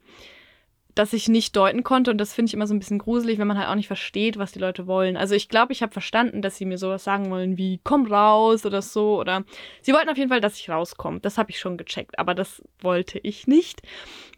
das 0.97 1.13
ich 1.13 1.29
nicht 1.29 1.55
deuten 1.55 1.85
konnte. 1.85 2.11
Und 2.11 2.19
das 2.19 2.35
finde 2.35 2.51
ich 2.51 2.55
immer 2.55 2.67
so 2.67 2.75
ein 2.75 2.81
bisschen 2.81 2.99
gruselig, 2.99 3.39
wenn 3.39 3.47
man 3.47 3.57
halt 3.57 3.69
auch 3.69 3.77
nicht 3.77 3.87
versteht, 3.87 4.37
was 4.37 4.51
die 4.51 4.59
Leute 4.59 4.89
wollen. 4.89 5.17
Also 5.17 5.37
ich 5.37 5.49
glaube, 5.49 5.73
ich 5.73 5.81
habe 5.81 5.93
verstanden, 5.93 6.43
dass 6.43 6.57
sie 6.57 6.67
mir 6.67 6.77
sowas 6.77 7.05
sagen 7.05 7.31
wollen 7.31 7.57
wie 7.57 7.79
komm 7.85 8.13
raus 8.13 8.67
oder 8.67 8.83
so. 8.83 9.17
Oder 9.21 9.45
sie 9.81 9.93
wollten 9.93 10.11
auf 10.11 10.19
jeden 10.19 10.29
Fall, 10.29 10.41
dass 10.41 10.59
ich 10.59 10.71
rauskomme. 10.71 11.21
Das 11.21 11.39
habe 11.39 11.53
ich 11.53 11.61
schon 11.61 11.77
gecheckt. 11.77 12.19
Aber 12.19 12.35
das 12.35 12.65
wollte 12.81 13.21
ich 13.21 13.47
nicht, 13.47 13.83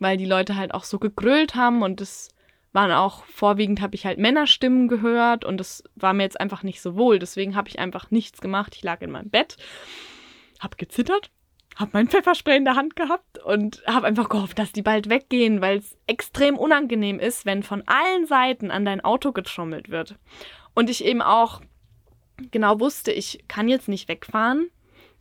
weil 0.00 0.18
die 0.18 0.26
Leute 0.26 0.56
halt 0.56 0.74
auch 0.74 0.84
so 0.84 0.98
gegrölt 0.98 1.54
haben 1.54 1.80
und 1.80 2.02
das 2.02 2.28
waren 2.72 2.92
auch 2.92 3.24
vorwiegend 3.24 3.80
habe 3.80 3.94
ich 3.94 4.06
halt 4.06 4.18
Männerstimmen 4.18 4.88
gehört 4.88 5.44
und 5.44 5.58
das 5.58 5.82
war 5.96 6.12
mir 6.12 6.22
jetzt 6.22 6.40
einfach 6.40 6.62
nicht 6.62 6.80
so 6.80 6.96
wohl. 6.96 7.18
Deswegen 7.18 7.56
habe 7.56 7.68
ich 7.68 7.78
einfach 7.78 8.10
nichts 8.10 8.40
gemacht. 8.40 8.74
Ich 8.76 8.82
lag 8.82 9.00
in 9.02 9.10
meinem 9.10 9.30
Bett, 9.30 9.56
habe 10.60 10.76
gezittert, 10.76 11.30
habe 11.76 11.90
mein 11.94 12.08
Pfefferspray 12.08 12.56
in 12.56 12.64
der 12.64 12.76
Hand 12.76 12.94
gehabt 12.94 13.38
und 13.44 13.82
habe 13.86 14.06
einfach 14.06 14.28
gehofft, 14.28 14.58
dass 14.58 14.72
die 14.72 14.82
bald 14.82 15.08
weggehen, 15.08 15.60
weil 15.60 15.78
es 15.78 15.96
extrem 16.06 16.56
unangenehm 16.56 17.18
ist, 17.18 17.44
wenn 17.44 17.62
von 17.62 17.82
allen 17.86 18.26
Seiten 18.26 18.70
an 18.70 18.84
dein 18.84 19.00
Auto 19.00 19.32
getrommelt 19.32 19.90
wird. 19.90 20.16
Und 20.74 20.90
ich 20.90 21.04
eben 21.04 21.22
auch 21.22 21.60
genau 22.50 22.78
wusste, 22.78 23.10
ich 23.12 23.44
kann 23.48 23.68
jetzt 23.68 23.88
nicht 23.88 24.08
wegfahren, 24.08 24.70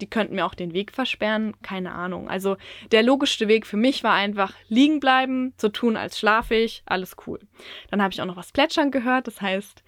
die 0.01 0.09
könnten 0.09 0.35
mir 0.35 0.45
auch 0.45 0.55
den 0.55 0.73
Weg 0.73 0.91
versperren, 0.91 1.53
keine 1.61 1.93
Ahnung. 1.93 2.29
Also 2.29 2.57
der 2.91 3.03
logischste 3.03 3.47
Weg 3.47 3.65
für 3.65 3.77
mich 3.77 4.03
war 4.03 4.13
einfach 4.13 4.53
liegen 4.67 4.99
bleiben, 4.99 5.53
so 5.57 5.69
tun, 5.69 5.97
als 5.97 6.19
schlafe 6.19 6.55
ich, 6.55 6.83
alles 6.85 7.15
cool. 7.27 7.39
Dann 7.91 8.01
habe 8.01 8.13
ich 8.13 8.21
auch 8.21 8.25
noch 8.25 8.37
was 8.37 8.51
plätschern 8.51 8.91
gehört, 8.91 9.27
das 9.27 9.41
heißt, 9.41 9.83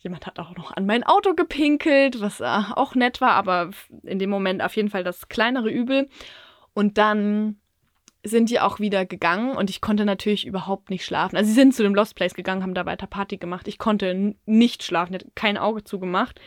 jemand 0.00 0.26
hat 0.26 0.38
auch 0.38 0.56
noch 0.56 0.76
an 0.76 0.86
mein 0.86 1.04
Auto 1.04 1.34
gepinkelt, 1.34 2.20
was 2.20 2.40
äh, 2.40 2.44
auch 2.44 2.94
nett 2.94 3.20
war, 3.20 3.32
aber 3.32 3.70
in 4.02 4.18
dem 4.18 4.30
Moment 4.30 4.62
auf 4.62 4.76
jeden 4.76 4.88
Fall 4.88 5.04
das 5.04 5.28
kleinere 5.28 5.70
Übel. 5.70 6.08
Und 6.72 6.98
dann 6.98 7.60
sind 8.22 8.50
die 8.50 8.60
auch 8.60 8.80
wieder 8.80 9.06
gegangen 9.06 9.56
und 9.56 9.70
ich 9.70 9.80
konnte 9.80 10.04
natürlich 10.04 10.46
überhaupt 10.46 10.90
nicht 10.90 11.04
schlafen. 11.04 11.36
Also 11.36 11.48
sie 11.48 11.54
sind 11.54 11.74
zu 11.74 11.82
dem 11.82 11.94
Lost 11.94 12.14
Place 12.14 12.34
gegangen, 12.34 12.62
haben 12.62 12.74
da 12.74 12.84
weiter 12.84 13.06
Party 13.06 13.38
gemacht. 13.38 13.66
Ich 13.66 13.78
konnte 13.78 14.34
nicht 14.44 14.82
schlafen, 14.82 15.14
ich 15.14 15.20
hatte 15.20 15.32
kein 15.34 15.56
Auge 15.56 15.84
zugemacht. 15.84 16.40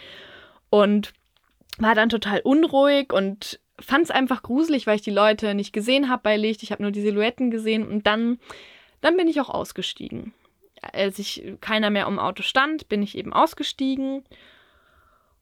Und 0.70 1.14
war 1.78 1.96
dann 1.96 2.10
total 2.10 2.42
unruhig 2.42 3.12
und 3.12 3.60
fand 3.80 4.06
es 4.06 4.12
einfach 4.12 4.44
gruselig, 4.44 4.88
weil 4.88 4.96
ich 4.96 5.02
die 5.02 5.12
Leute 5.12 5.56
nicht 5.56 5.74
gesehen 5.74 6.10
habe 6.10 6.22
bei 6.24 6.38
Licht. 6.38 6.64
Ich 6.64 6.72
habe 6.72 6.84
nur 6.84 6.92
die 6.92 7.02
Silhouetten 7.02 7.52
gesehen 7.52 7.88
und 7.88 8.06
dann, 8.06 8.40
dann 9.02 9.18
bin 9.18 9.28
ich 9.28 9.42
auch 9.42 9.50
ausgestiegen. 9.50 10.34
Als 10.82 11.18
ich 11.20 11.44
keiner 11.62 11.90
mehr 11.90 12.08
um 12.08 12.20
Auto 12.20 12.44
stand, 12.44 12.90
bin 12.90 13.02
ich 13.02 13.18
eben 13.18 13.34
ausgestiegen, 13.34 14.24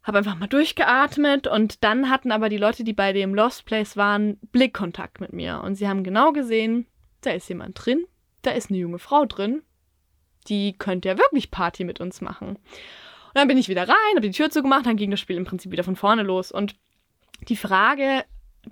habe 0.04 0.20
einfach 0.20 0.38
mal 0.38 0.48
durchgeatmet 0.48 1.48
und 1.48 1.84
dann 1.84 2.10
hatten 2.10 2.32
aber 2.32 2.50
die 2.50 2.58
Leute, 2.58 2.84
die 2.84 2.94
bei 2.94 3.12
dem 3.12 3.34
Lost 3.36 3.66
Place 3.66 3.98
waren, 3.98 4.38
Blickkontakt 4.52 5.20
mit 5.20 5.34
mir 5.34 5.62
und 5.64 5.76
sie 5.76 5.88
haben 5.88 6.04
genau 6.04 6.32
gesehen, 6.32 6.88
da 7.22 7.32
ist 7.32 7.50
jemand 7.50 7.84
drin, 7.84 8.06
da 8.44 8.52
ist 8.52 8.70
eine 8.70 8.80
junge 8.80 9.00
Frau 9.00 9.26
drin, 9.26 9.64
die 10.48 10.74
könnte 10.74 11.10
ja 11.10 11.18
wirklich 11.18 11.52
Party 11.52 11.84
mit 11.84 12.00
uns 12.00 12.22
machen. 12.22 12.58
Und 13.34 13.40
dann 13.40 13.48
bin 13.48 13.58
ich 13.58 13.70
wieder 13.70 13.88
rein, 13.88 14.16
habe 14.16 14.22
die 14.22 14.32
Tür 14.32 14.50
zugemacht, 14.50 14.86
dann 14.86 14.98
ging 14.98 15.12
das 15.12 15.20
Spiel 15.20 15.38
im 15.38 15.46
Prinzip 15.46 15.72
wieder 15.72 15.84
von 15.84 15.96
vorne 15.96 16.24
los. 16.24 16.52
Und 16.52 16.76
die 17.48 17.56
Frage, 17.56 18.26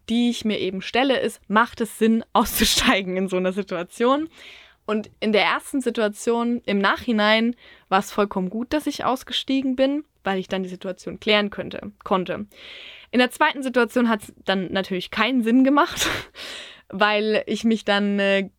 die 0.10 0.30
ich 0.30 0.44
mir 0.46 0.60
eben 0.60 0.82
stelle, 0.82 1.20
ist, 1.20 1.42
macht 1.48 1.82
es 1.82 1.98
Sinn, 1.98 2.24
auszusteigen 2.34 3.18
in 3.18 3.30
so 3.30 3.38
einer 3.38 3.54
Situation? 3.54 4.30
Und 4.86 5.10
in 5.20 5.32
der 5.32 5.44
ersten 5.44 5.82
Situation 5.82 6.62
im 6.66 6.80
Nachhinein 6.80 7.56
war 7.90 8.00
es 8.00 8.12
vollkommen 8.12 8.50
gut, 8.50 8.74
dass 8.74 8.88
ich 8.88 9.06
ausgestiegen 9.06 9.76
bin, 9.76 10.04
weil 10.24 10.40
ich 10.40 10.48
dann 10.48 10.64
die 10.64 10.70
Situation 10.70 11.20
klären 11.20 11.52
könnte, 11.52 11.92
konnte. 12.04 12.48
In 13.12 13.20
der 13.20 13.32
zweiten 13.32 13.64
Situation 13.64 14.10
hat 14.10 14.24
es 14.24 14.34
dann 14.46 14.72
natürlich 14.72 15.12
keinen 15.12 15.44
Sinn 15.44 15.64
gemacht, 15.64 16.08
weil 16.90 17.44
ich 17.46 17.64
mich 17.64 17.86
dann 17.86 18.20
äh, 18.20 18.50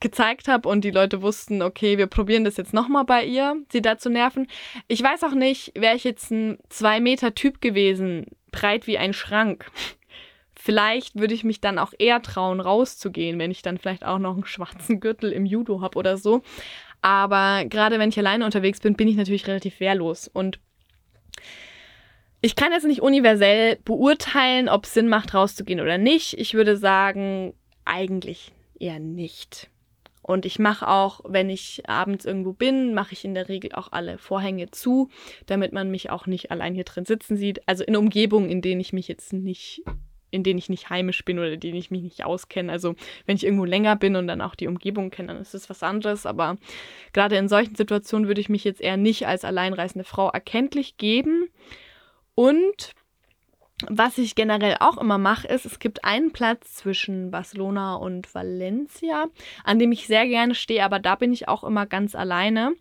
gezeigt 0.00 0.48
habe 0.48 0.68
und 0.68 0.82
die 0.82 0.90
Leute 0.90 1.22
wussten, 1.22 1.62
okay, 1.62 1.98
wir 1.98 2.06
probieren 2.06 2.44
das 2.44 2.56
jetzt 2.56 2.74
nochmal 2.74 3.04
bei 3.04 3.24
ihr, 3.24 3.56
sie 3.72 3.82
da 3.82 3.98
zu 3.98 4.10
nerven. 4.10 4.46
Ich 4.86 5.02
weiß 5.02 5.24
auch 5.24 5.34
nicht, 5.34 5.72
wäre 5.74 5.96
ich 5.96 6.04
jetzt 6.04 6.30
ein 6.30 6.58
zwei 6.68 7.00
Meter 7.00 7.34
Typ 7.34 7.60
gewesen, 7.60 8.26
breit 8.52 8.86
wie 8.86 8.98
ein 8.98 9.12
Schrank. 9.12 9.70
Vielleicht 10.54 11.16
würde 11.16 11.34
ich 11.34 11.44
mich 11.44 11.60
dann 11.60 11.78
auch 11.78 11.92
eher 11.98 12.20
trauen, 12.20 12.60
rauszugehen, 12.60 13.38
wenn 13.38 13.50
ich 13.50 13.62
dann 13.62 13.78
vielleicht 13.78 14.04
auch 14.04 14.18
noch 14.18 14.34
einen 14.34 14.44
schwarzen 14.44 15.00
Gürtel 15.00 15.32
im 15.32 15.46
Judo 15.46 15.80
habe 15.80 15.98
oder 15.98 16.16
so. 16.18 16.42
Aber 17.00 17.64
gerade 17.64 17.98
wenn 17.98 18.08
ich 18.10 18.18
alleine 18.18 18.44
unterwegs 18.44 18.80
bin, 18.80 18.94
bin 18.94 19.08
ich 19.08 19.16
natürlich 19.16 19.46
relativ 19.46 19.80
wehrlos. 19.80 20.28
Und 20.28 20.58
Ich 22.40 22.54
kann 22.54 22.72
jetzt 22.72 22.86
nicht 22.86 23.02
universell 23.02 23.78
beurteilen, 23.84 24.68
ob 24.68 24.84
es 24.84 24.94
Sinn 24.94 25.08
macht, 25.08 25.34
rauszugehen 25.34 25.80
oder 25.80 25.98
nicht. 25.98 26.38
Ich 26.38 26.54
würde 26.54 26.76
sagen, 26.76 27.52
eigentlich 27.84 28.52
eher 28.78 29.00
nicht. 29.00 29.68
Und 30.28 30.44
ich 30.44 30.58
mache 30.58 30.86
auch, 30.86 31.22
wenn 31.26 31.48
ich 31.48 31.88
abends 31.88 32.26
irgendwo 32.26 32.52
bin, 32.52 32.92
mache 32.92 33.14
ich 33.14 33.24
in 33.24 33.32
der 33.32 33.48
Regel 33.48 33.72
auch 33.72 33.92
alle 33.92 34.18
Vorhänge 34.18 34.70
zu, 34.70 35.08
damit 35.46 35.72
man 35.72 35.90
mich 35.90 36.10
auch 36.10 36.26
nicht 36.26 36.50
allein 36.50 36.74
hier 36.74 36.84
drin 36.84 37.06
sitzen 37.06 37.38
sieht. 37.38 37.66
Also 37.66 37.82
in 37.82 37.96
Umgebungen, 37.96 38.50
in 38.50 38.60
denen 38.60 38.78
ich 38.78 38.92
mich 38.92 39.08
jetzt 39.08 39.32
nicht, 39.32 39.82
in 40.30 40.42
denen 40.42 40.58
ich 40.58 40.68
nicht 40.68 40.90
heimisch 40.90 41.24
bin 41.24 41.38
oder 41.38 41.52
in 41.52 41.60
denen 41.60 41.78
ich 41.78 41.90
mich 41.90 42.02
nicht 42.02 42.26
auskenne. 42.26 42.70
Also 42.70 42.94
wenn 43.24 43.36
ich 43.36 43.44
irgendwo 43.44 43.64
länger 43.64 43.96
bin 43.96 44.16
und 44.16 44.26
dann 44.26 44.42
auch 44.42 44.54
die 44.54 44.66
Umgebung 44.66 45.08
kenne, 45.08 45.28
dann 45.28 45.40
ist 45.40 45.54
das 45.54 45.70
was 45.70 45.82
anderes. 45.82 46.26
Aber 46.26 46.58
gerade 47.14 47.36
in 47.36 47.48
solchen 47.48 47.74
Situationen 47.74 48.28
würde 48.28 48.42
ich 48.42 48.50
mich 48.50 48.64
jetzt 48.64 48.82
eher 48.82 48.98
nicht 48.98 49.26
als 49.26 49.46
alleinreisende 49.46 50.04
Frau 50.04 50.28
erkenntlich 50.28 50.98
geben. 50.98 51.48
Und 52.34 52.92
was 53.86 54.18
ich 54.18 54.34
generell 54.34 54.76
auch 54.80 54.98
immer 54.98 55.18
mache, 55.18 55.46
ist, 55.46 55.64
es 55.64 55.78
gibt 55.78 56.04
einen 56.04 56.32
Platz 56.32 56.74
zwischen 56.74 57.30
Barcelona 57.30 57.94
und 57.94 58.34
Valencia, 58.34 59.26
an 59.64 59.78
dem 59.78 59.92
ich 59.92 60.06
sehr 60.06 60.26
gerne 60.26 60.54
stehe, 60.54 60.84
aber 60.84 60.98
da 60.98 61.14
bin 61.14 61.32
ich 61.32 61.48
auch 61.48 61.62
immer 61.62 61.86
ganz 61.86 62.14
alleine. 62.14 62.72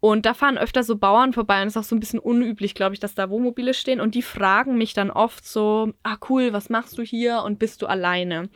Und 0.00 0.26
da 0.26 0.34
fahren 0.34 0.58
öfter 0.58 0.82
so 0.82 0.96
Bauern 0.96 1.32
vorbei 1.32 1.62
und 1.62 1.68
es 1.68 1.76
ist 1.76 1.80
auch 1.80 1.88
so 1.88 1.96
ein 1.96 2.00
bisschen 2.00 2.18
unüblich, 2.18 2.74
glaube 2.74 2.94
ich, 2.94 3.00
dass 3.00 3.14
da 3.14 3.30
Wohnmobile 3.30 3.72
stehen. 3.72 4.00
Und 4.00 4.14
die 4.14 4.22
fragen 4.22 4.76
mich 4.76 4.92
dann 4.92 5.10
oft 5.10 5.46
so, 5.46 5.92
ah 6.02 6.16
cool, 6.28 6.52
was 6.52 6.68
machst 6.68 6.98
du 6.98 7.02
hier 7.02 7.42
und 7.42 7.58
bist 7.58 7.80
du 7.80 7.86
alleine? 7.86 8.50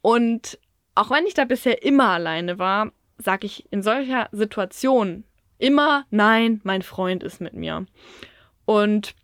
Und 0.00 0.58
auch 0.96 1.10
wenn 1.10 1.26
ich 1.26 1.34
da 1.34 1.44
bisher 1.44 1.84
immer 1.84 2.08
alleine 2.08 2.58
war, 2.58 2.90
sage 3.18 3.46
ich 3.46 3.70
in 3.70 3.82
solcher 3.82 4.28
Situation 4.32 5.24
immer, 5.58 6.04
nein, 6.10 6.60
mein 6.64 6.82
Freund 6.82 7.22
ist 7.22 7.40
mit 7.40 7.54
mir. 7.54 7.86
Und 8.64 9.14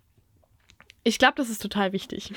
ich 1.04 1.18
glaube, 1.18 1.34
das 1.36 1.50
ist 1.50 1.62
total 1.62 1.92
wichtig. 1.92 2.32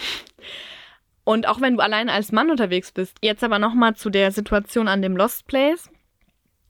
Und 1.24 1.48
auch 1.48 1.62
wenn 1.62 1.76
du 1.76 1.84
alleine 1.84 2.12
als 2.12 2.32
Mann 2.32 2.50
unterwegs 2.50 2.92
bist, 2.92 3.18
jetzt 3.22 3.44
aber 3.44 3.60
nochmal 3.60 3.96
zu 3.96 4.10
der 4.10 4.32
Situation 4.32 4.88
an 4.88 5.02
dem 5.02 5.16
Lost 5.16 5.48
Place. 5.48 5.90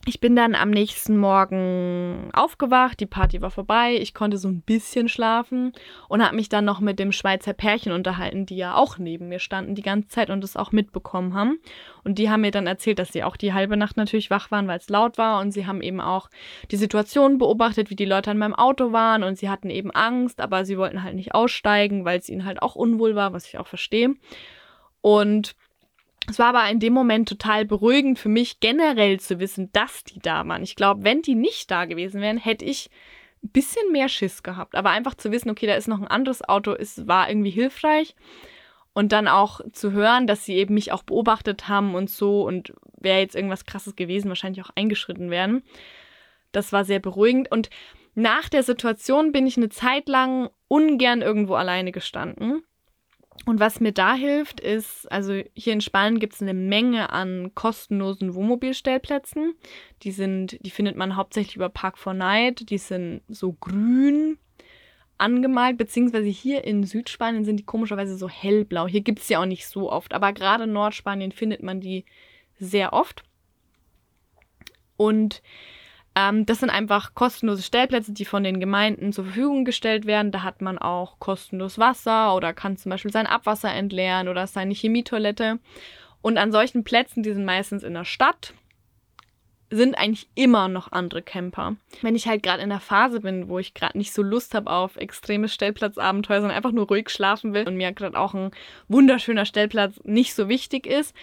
Ich 0.07 0.19
bin 0.19 0.35
dann 0.35 0.55
am 0.55 0.71
nächsten 0.71 1.15
Morgen 1.15 2.31
aufgewacht, 2.33 2.99
die 2.99 3.05
Party 3.05 3.39
war 3.39 3.51
vorbei, 3.51 3.95
ich 3.95 4.15
konnte 4.15 4.37
so 4.37 4.47
ein 4.47 4.61
bisschen 4.61 5.07
schlafen 5.07 5.73
und 6.09 6.25
habe 6.25 6.35
mich 6.35 6.49
dann 6.49 6.65
noch 6.65 6.79
mit 6.79 6.97
dem 6.97 7.11
Schweizer 7.11 7.53
Pärchen 7.53 7.91
unterhalten, 7.91 8.47
die 8.47 8.55
ja 8.55 8.73
auch 8.73 8.97
neben 8.97 9.29
mir 9.29 9.37
standen 9.37 9.75
die 9.75 9.83
ganze 9.83 10.07
Zeit 10.07 10.31
und 10.31 10.43
es 10.43 10.57
auch 10.57 10.71
mitbekommen 10.71 11.35
haben. 11.35 11.59
Und 12.03 12.17
die 12.17 12.31
haben 12.31 12.41
mir 12.41 12.49
dann 12.49 12.65
erzählt, 12.65 12.97
dass 12.97 13.13
sie 13.13 13.23
auch 13.23 13.37
die 13.37 13.53
halbe 13.53 13.77
Nacht 13.77 13.95
natürlich 13.95 14.31
wach 14.31 14.49
waren, 14.49 14.67
weil 14.67 14.79
es 14.79 14.89
laut 14.89 15.19
war 15.19 15.39
und 15.39 15.51
sie 15.51 15.67
haben 15.67 15.83
eben 15.83 16.01
auch 16.01 16.31
die 16.71 16.77
Situation 16.77 17.37
beobachtet, 17.37 17.91
wie 17.91 17.95
die 17.95 18.05
Leute 18.05 18.31
an 18.31 18.39
meinem 18.39 18.55
Auto 18.55 18.91
waren 18.91 19.21
und 19.21 19.37
sie 19.37 19.51
hatten 19.51 19.69
eben 19.69 19.91
Angst, 19.91 20.41
aber 20.41 20.65
sie 20.65 20.79
wollten 20.79 21.03
halt 21.03 21.13
nicht 21.13 21.35
aussteigen, 21.35 22.05
weil 22.05 22.17
es 22.17 22.27
ihnen 22.27 22.45
halt 22.45 22.63
auch 22.63 22.73
unwohl 22.73 23.13
war, 23.13 23.33
was 23.33 23.45
ich 23.45 23.59
auch 23.59 23.67
verstehe. 23.67 24.15
Und 25.01 25.55
es 26.31 26.39
war 26.39 26.55
aber 26.55 26.69
in 26.69 26.79
dem 26.79 26.93
Moment 26.93 27.27
total 27.27 27.65
beruhigend 27.65 28.17
für 28.17 28.29
mich 28.29 28.59
generell 28.59 29.19
zu 29.19 29.39
wissen, 29.39 29.69
dass 29.73 30.03
die 30.03 30.19
da 30.19 30.47
waren. 30.47 30.63
Ich 30.63 30.75
glaube, 30.75 31.03
wenn 31.03 31.21
die 31.21 31.35
nicht 31.35 31.69
da 31.69 31.85
gewesen 31.85 32.21
wären, 32.21 32.37
hätte 32.37 32.65
ich 32.65 32.89
ein 33.43 33.49
bisschen 33.49 33.91
mehr 33.91 34.07
Schiss 34.07 34.41
gehabt. 34.41 34.75
Aber 34.75 34.91
einfach 34.91 35.15
zu 35.15 35.31
wissen, 35.31 35.49
okay, 35.49 35.67
da 35.67 35.73
ist 35.73 35.87
noch 35.87 35.99
ein 35.99 36.07
anderes 36.07 36.47
Auto, 36.47 36.73
ist, 36.73 37.07
war 37.07 37.29
irgendwie 37.29 37.49
hilfreich. 37.49 38.15
Und 38.93 39.11
dann 39.11 39.27
auch 39.27 39.61
zu 39.71 39.91
hören, 39.91 40.27
dass 40.27 40.45
sie 40.45 40.55
eben 40.55 40.73
mich 40.73 40.91
auch 40.91 41.03
beobachtet 41.03 41.67
haben 41.67 41.95
und 41.95 42.09
so 42.09 42.45
und 42.45 42.73
wäre 42.97 43.19
jetzt 43.19 43.35
irgendwas 43.35 43.65
krasses 43.65 43.95
gewesen, 43.95 44.29
wahrscheinlich 44.29 44.63
auch 44.63 44.71
eingeschritten 44.75 45.29
werden. 45.29 45.63
Das 46.51 46.71
war 46.71 46.85
sehr 46.85 46.99
beruhigend. 46.99 47.51
Und 47.51 47.69
nach 48.15 48.49
der 48.49 48.63
Situation 48.63 49.31
bin 49.31 49.47
ich 49.47 49.57
eine 49.57 49.69
Zeit 49.69 50.07
lang 50.07 50.49
ungern 50.67 51.21
irgendwo 51.21 51.55
alleine 51.55 51.91
gestanden. 51.91 52.63
Und 53.45 53.59
was 53.59 53.79
mir 53.79 53.91
da 53.91 54.13
hilft, 54.13 54.59
ist, 54.59 55.11
also 55.11 55.41
hier 55.55 55.73
in 55.73 55.81
Spanien 55.81 56.19
gibt 56.19 56.33
es 56.33 56.41
eine 56.41 56.53
Menge 56.53 57.09
an 57.09 57.53
kostenlosen 57.55 58.35
Wohnmobilstellplätzen. 58.35 59.55
Die 60.03 60.11
sind, 60.11 60.63
die 60.63 60.69
findet 60.69 60.95
man 60.95 61.15
hauptsächlich 61.15 61.55
über 61.55 61.69
Park 61.69 61.97
4 61.97 62.13
Night. 62.13 62.69
Die 62.69 62.77
sind 62.77 63.21
so 63.27 63.53
grün 63.53 64.37
angemalt, 65.17 65.77
beziehungsweise 65.77 66.27
hier 66.27 66.63
in 66.65 66.83
Südspanien 66.83 67.45
sind 67.45 67.57
die 67.57 67.65
komischerweise 67.65 68.15
so 68.15 68.29
hellblau. 68.29 68.87
Hier 68.87 69.01
gibt 69.01 69.19
es 69.19 69.29
ja 69.29 69.39
auch 69.39 69.45
nicht 69.45 69.67
so 69.67 69.91
oft, 69.91 70.13
aber 70.13 70.33
gerade 70.33 70.65
in 70.65 70.73
Nordspanien 70.73 71.31
findet 71.31 71.63
man 71.63 71.79
die 71.79 72.05
sehr 72.59 72.93
oft. 72.93 73.23
Und 74.97 75.41
ähm, 76.15 76.45
das 76.45 76.59
sind 76.59 76.69
einfach 76.69 77.13
kostenlose 77.13 77.63
Stellplätze, 77.63 78.11
die 78.11 78.25
von 78.25 78.43
den 78.43 78.59
Gemeinden 78.59 79.13
zur 79.13 79.25
Verfügung 79.25 79.63
gestellt 79.63 80.05
werden. 80.05 80.31
Da 80.31 80.43
hat 80.43 80.61
man 80.61 80.77
auch 80.77 81.19
kostenlos 81.19 81.79
Wasser 81.79 82.35
oder 82.35 82.53
kann 82.53 82.77
zum 82.77 82.89
Beispiel 82.89 83.11
sein 83.11 83.27
Abwasser 83.27 83.73
entleeren 83.73 84.27
oder 84.27 84.45
seine 84.47 84.73
Chemietoilette. 84.73 85.59
Und 86.21 86.37
an 86.37 86.51
solchen 86.51 86.83
Plätzen, 86.83 87.23
die 87.23 87.33
sind 87.33 87.45
meistens 87.45 87.83
in 87.83 87.93
der 87.93 88.05
Stadt, 88.05 88.53
sind 89.71 89.97
eigentlich 89.97 90.27
immer 90.35 90.67
noch 90.67 90.91
andere 90.91 91.21
Camper. 91.21 91.77
Wenn 92.01 92.15
ich 92.15 92.27
halt 92.27 92.43
gerade 92.43 92.61
in 92.61 92.69
der 92.69 92.81
Phase 92.81 93.21
bin, 93.21 93.47
wo 93.47 93.57
ich 93.57 93.73
gerade 93.73 93.97
nicht 93.97 94.13
so 94.13 94.21
Lust 94.21 94.53
habe 94.53 94.69
auf 94.69 94.97
extremes 94.97 95.53
Stellplatzabenteuer, 95.53 96.41
sondern 96.41 96.57
einfach 96.57 96.73
nur 96.73 96.87
ruhig 96.87 97.09
schlafen 97.09 97.53
will 97.53 97.65
und 97.65 97.77
mir 97.77 97.93
gerade 97.93 98.19
auch 98.19 98.33
ein 98.33 98.51
wunderschöner 98.89 99.45
Stellplatz 99.45 99.95
nicht 100.03 100.35
so 100.35 100.49
wichtig 100.49 100.85
ist, 100.85 101.15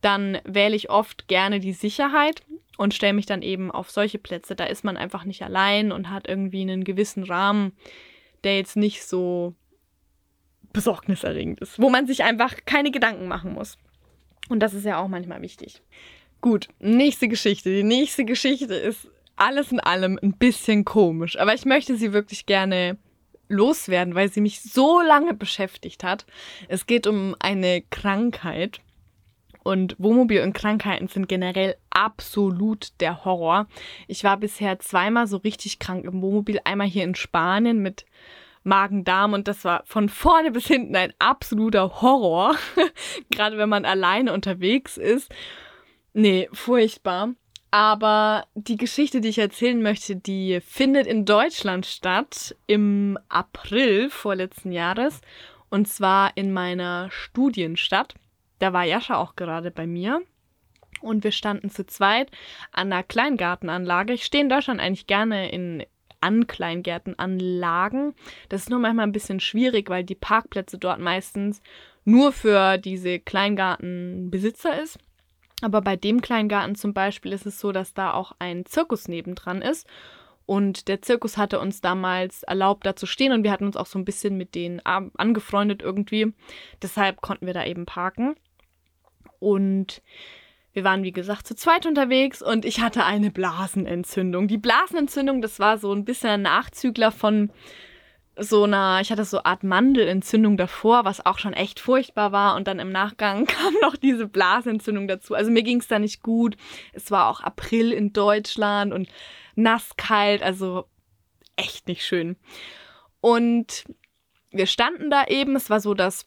dann 0.00 0.38
wähle 0.44 0.76
ich 0.76 0.90
oft 0.90 1.28
gerne 1.28 1.60
die 1.60 1.72
Sicherheit 1.72 2.42
und 2.76 2.94
stelle 2.94 3.12
mich 3.12 3.26
dann 3.26 3.42
eben 3.42 3.70
auf 3.70 3.90
solche 3.90 4.18
Plätze. 4.18 4.54
Da 4.54 4.64
ist 4.64 4.84
man 4.84 4.96
einfach 4.96 5.24
nicht 5.24 5.42
allein 5.42 5.92
und 5.92 6.10
hat 6.10 6.28
irgendwie 6.28 6.62
einen 6.62 6.84
gewissen 6.84 7.24
Rahmen, 7.24 7.72
der 8.44 8.56
jetzt 8.56 8.76
nicht 8.76 9.04
so 9.04 9.54
besorgniserregend 10.72 11.60
ist, 11.60 11.80
wo 11.80 11.90
man 11.90 12.06
sich 12.06 12.22
einfach 12.22 12.54
keine 12.66 12.90
Gedanken 12.90 13.26
machen 13.26 13.54
muss. 13.54 13.78
Und 14.48 14.60
das 14.60 14.74
ist 14.74 14.84
ja 14.84 14.98
auch 14.98 15.08
manchmal 15.08 15.42
wichtig. 15.42 15.82
Gut, 16.40 16.68
nächste 16.78 17.26
Geschichte. 17.28 17.70
Die 17.70 17.82
nächste 17.82 18.24
Geschichte 18.24 18.74
ist 18.74 19.10
alles 19.34 19.72
in 19.72 19.80
allem 19.80 20.18
ein 20.22 20.34
bisschen 20.34 20.84
komisch, 20.84 21.38
aber 21.38 21.54
ich 21.54 21.64
möchte 21.64 21.96
sie 21.96 22.12
wirklich 22.12 22.46
gerne 22.46 22.96
loswerden, 23.48 24.14
weil 24.14 24.30
sie 24.30 24.40
mich 24.40 24.60
so 24.60 25.00
lange 25.00 25.34
beschäftigt 25.34 26.04
hat. 26.04 26.26
Es 26.68 26.86
geht 26.86 27.06
um 27.06 27.34
eine 27.38 27.82
Krankheit, 27.90 28.80
und 29.68 29.96
Wohnmobil 29.98 30.40
und 30.40 30.54
Krankheiten 30.54 31.08
sind 31.08 31.28
generell 31.28 31.76
absolut 31.90 32.88
der 33.00 33.26
Horror. 33.26 33.68
Ich 34.06 34.24
war 34.24 34.38
bisher 34.38 34.78
zweimal 34.78 35.26
so 35.26 35.36
richtig 35.36 35.78
krank 35.78 36.06
im 36.06 36.22
Wohnmobil. 36.22 36.58
Einmal 36.64 36.86
hier 36.86 37.04
in 37.04 37.14
Spanien 37.14 37.80
mit 37.80 38.06
Magen-Darm 38.64 39.34
und 39.34 39.46
das 39.46 39.66
war 39.66 39.82
von 39.84 40.08
vorne 40.08 40.52
bis 40.52 40.66
hinten 40.66 40.96
ein 40.96 41.12
absoluter 41.18 42.00
Horror. 42.00 42.56
Gerade 43.30 43.58
wenn 43.58 43.68
man 43.68 43.84
alleine 43.84 44.32
unterwegs 44.32 44.96
ist. 44.96 45.30
Nee, 46.14 46.48
furchtbar. 46.54 47.34
Aber 47.70 48.46
die 48.54 48.78
Geschichte, 48.78 49.20
die 49.20 49.28
ich 49.28 49.38
erzählen 49.38 49.82
möchte, 49.82 50.16
die 50.16 50.62
findet 50.62 51.06
in 51.06 51.26
Deutschland 51.26 51.84
statt 51.84 52.56
im 52.66 53.18
April 53.28 54.08
vorletzten 54.08 54.72
Jahres. 54.72 55.20
Und 55.68 55.88
zwar 55.88 56.34
in 56.38 56.54
meiner 56.54 57.10
Studienstadt. 57.10 58.14
Da 58.58 58.72
war 58.72 58.84
Jascha 58.84 59.16
auch 59.16 59.36
gerade 59.36 59.70
bei 59.70 59.86
mir. 59.86 60.22
Und 61.00 61.22
wir 61.22 61.32
standen 61.32 61.70
zu 61.70 61.86
zweit 61.86 62.30
an 62.72 62.92
einer 62.92 63.02
Kleingartenanlage. 63.02 64.12
Ich 64.14 64.24
stehe 64.24 64.42
in 64.42 64.50
Deutschland 64.50 64.80
eigentlich 64.80 65.06
gerne 65.06 65.50
in 65.50 65.84
an 66.20 66.46
Kleingärtenanlagen. 66.46 68.14
Das 68.48 68.62
ist 68.62 68.70
nur 68.70 68.80
manchmal 68.80 69.06
ein 69.06 69.12
bisschen 69.12 69.40
schwierig, 69.40 69.88
weil 69.88 70.04
die 70.04 70.14
Parkplätze 70.14 70.78
dort 70.78 70.98
meistens 70.98 71.62
nur 72.04 72.32
für 72.32 72.78
diese 72.78 73.20
Kleingartenbesitzer 73.20 74.82
ist. 74.82 74.98
Aber 75.60 75.80
bei 75.80 75.96
dem 75.96 76.20
Kleingarten 76.20 76.74
zum 76.74 76.94
Beispiel 76.94 77.32
ist 77.32 77.46
es 77.46 77.60
so, 77.60 77.72
dass 77.72 77.94
da 77.94 78.12
auch 78.14 78.32
ein 78.38 78.64
Zirkus 78.64 79.08
nebendran 79.08 79.62
ist. 79.62 79.86
Und 80.46 80.88
der 80.88 81.02
Zirkus 81.02 81.36
hatte 81.36 81.60
uns 81.60 81.82
damals 81.82 82.42
erlaubt, 82.42 82.86
da 82.86 82.96
zu 82.96 83.04
stehen 83.04 83.32
und 83.32 83.44
wir 83.44 83.52
hatten 83.52 83.66
uns 83.66 83.76
auch 83.76 83.86
so 83.86 83.98
ein 83.98 84.06
bisschen 84.06 84.38
mit 84.38 84.54
denen 84.54 84.80
angefreundet 84.80 85.82
irgendwie. 85.82 86.32
Deshalb 86.80 87.20
konnten 87.20 87.46
wir 87.46 87.52
da 87.52 87.66
eben 87.66 87.84
parken. 87.84 88.34
Und 89.38 90.02
wir 90.72 90.84
waren, 90.84 91.02
wie 91.02 91.12
gesagt, 91.12 91.46
zu 91.46 91.56
zweit 91.56 91.86
unterwegs 91.86 92.42
und 92.42 92.64
ich 92.64 92.80
hatte 92.80 93.04
eine 93.04 93.30
Blasenentzündung. 93.30 94.48
Die 94.48 94.58
Blasenentzündung, 94.58 95.42
das 95.42 95.58
war 95.58 95.78
so 95.78 95.92
ein 95.92 96.04
bisschen 96.04 96.30
ein 96.30 96.42
Nachzügler 96.42 97.10
von 97.10 97.50
so 98.40 98.64
einer, 98.64 99.00
ich 99.00 99.10
hatte 99.10 99.24
so 99.24 99.38
eine 99.38 99.46
Art 99.46 99.64
Mandelentzündung 99.64 100.56
davor, 100.56 101.04
was 101.04 101.24
auch 101.26 101.38
schon 101.38 101.52
echt 101.52 101.80
furchtbar 101.80 102.32
war. 102.32 102.54
Und 102.54 102.68
dann 102.68 102.78
im 102.78 102.92
Nachgang 102.92 103.46
kam 103.46 103.74
noch 103.82 103.96
diese 103.96 104.28
Blasenentzündung 104.28 105.08
dazu. 105.08 105.34
Also 105.34 105.50
mir 105.50 105.62
ging 105.62 105.80
es 105.80 105.88
da 105.88 105.98
nicht 105.98 106.22
gut. 106.22 106.56
Es 106.92 107.10
war 107.10 107.28
auch 107.28 107.40
April 107.40 107.92
in 107.92 108.12
Deutschland 108.12 108.92
und 108.92 109.08
nasskalt, 109.56 110.42
also 110.42 110.86
echt 111.56 111.88
nicht 111.88 112.04
schön. 112.04 112.36
Und 113.20 113.84
wir 114.50 114.66
standen 114.66 115.10
da 115.10 115.24
eben, 115.26 115.56
es 115.56 115.70
war 115.70 115.80
so, 115.80 115.94
dass 115.94 116.26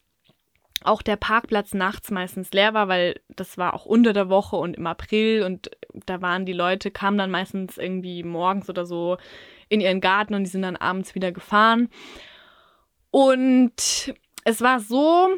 auch 0.83 1.01
der 1.01 1.15
Parkplatz 1.15 1.73
nachts 1.73 2.11
meistens 2.11 2.51
leer 2.51 2.73
war, 2.73 2.87
weil 2.87 3.19
das 3.29 3.57
war 3.57 3.73
auch 3.73 3.85
unter 3.85 4.13
der 4.13 4.29
Woche 4.29 4.55
und 4.55 4.77
im 4.77 4.87
April 4.87 5.43
und 5.43 5.71
da 6.05 6.21
waren 6.21 6.45
die 6.45 6.53
Leute, 6.53 6.91
kamen 6.91 7.17
dann 7.17 7.31
meistens 7.31 7.77
irgendwie 7.77 8.23
morgens 8.23 8.69
oder 8.69 8.85
so 8.85 9.17
in 9.69 9.81
ihren 9.81 10.01
Garten 10.01 10.33
und 10.33 10.43
die 10.43 10.49
sind 10.49 10.63
dann 10.63 10.75
abends 10.75 11.15
wieder 11.15 11.31
gefahren. 11.31 11.89
Und 13.11 14.13
es 14.43 14.61
war 14.61 14.79
so, 14.79 15.29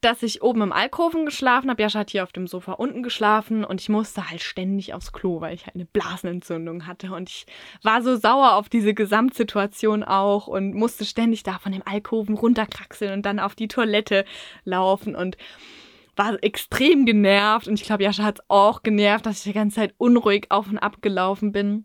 dass 0.00 0.22
ich 0.22 0.42
oben 0.42 0.62
im 0.62 0.72
Alkoven 0.72 1.26
geschlafen 1.26 1.68
habe. 1.70 1.82
Jascha 1.82 2.00
hat 2.00 2.10
hier 2.10 2.22
auf 2.22 2.32
dem 2.32 2.46
Sofa 2.46 2.72
unten 2.72 3.02
geschlafen 3.02 3.64
und 3.64 3.80
ich 3.80 3.88
musste 3.88 4.30
halt 4.30 4.40
ständig 4.40 4.94
aufs 4.94 5.12
Klo, 5.12 5.40
weil 5.40 5.54
ich 5.54 5.66
halt 5.66 5.74
eine 5.74 5.84
Blasenentzündung 5.84 6.86
hatte. 6.86 7.12
Und 7.12 7.28
ich 7.28 7.46
war 7.82 8.02
so 8.02 8.16
sauer 8.16 8.54
auf 8.54 8.68
diese 8.68 8.94
Gesamtsituation 8.94 10.04
auch 10.04 10.46
und 10.46 10.74
musste 10.74 11.04
ständig 11.04 11.42
da 11.42 11.58
von 11.58 11.72
dem 11.72 11.82
Alkoven 11.84 12.34
runterkraxeln 12.34 13.12
und 13.12 13.26
dann 13.26 13.38
auf 13.38 13.54
die 13.54 13.68
Toilette 13.68 14.24
laufen 14.64 15.14
und 15.14 15.36
war 16.16 16.42
extrem 16.42 17.04
genervt. 17.04 17.68
Und 17.68 17.74
ich 17.74 17.84
glaube, 17.84 18.04
Jascha 18.04 18.24
hat 18.24 18.40
es 18.40 18.44
auch 18.48 18.82
genervt, 18.82 19.26
dass 19.26 19.38
ich 19.38 19.44
die 19.44 19.52
ganze 19.52 19.76
Zeit 19.76 19.94
unruhig 19.98 20.46
auf 20.50 20.68
und 20.68 20.78
ab 20.78 21.02
gelaufen 21.02 21.52
bin. 21.52 21.84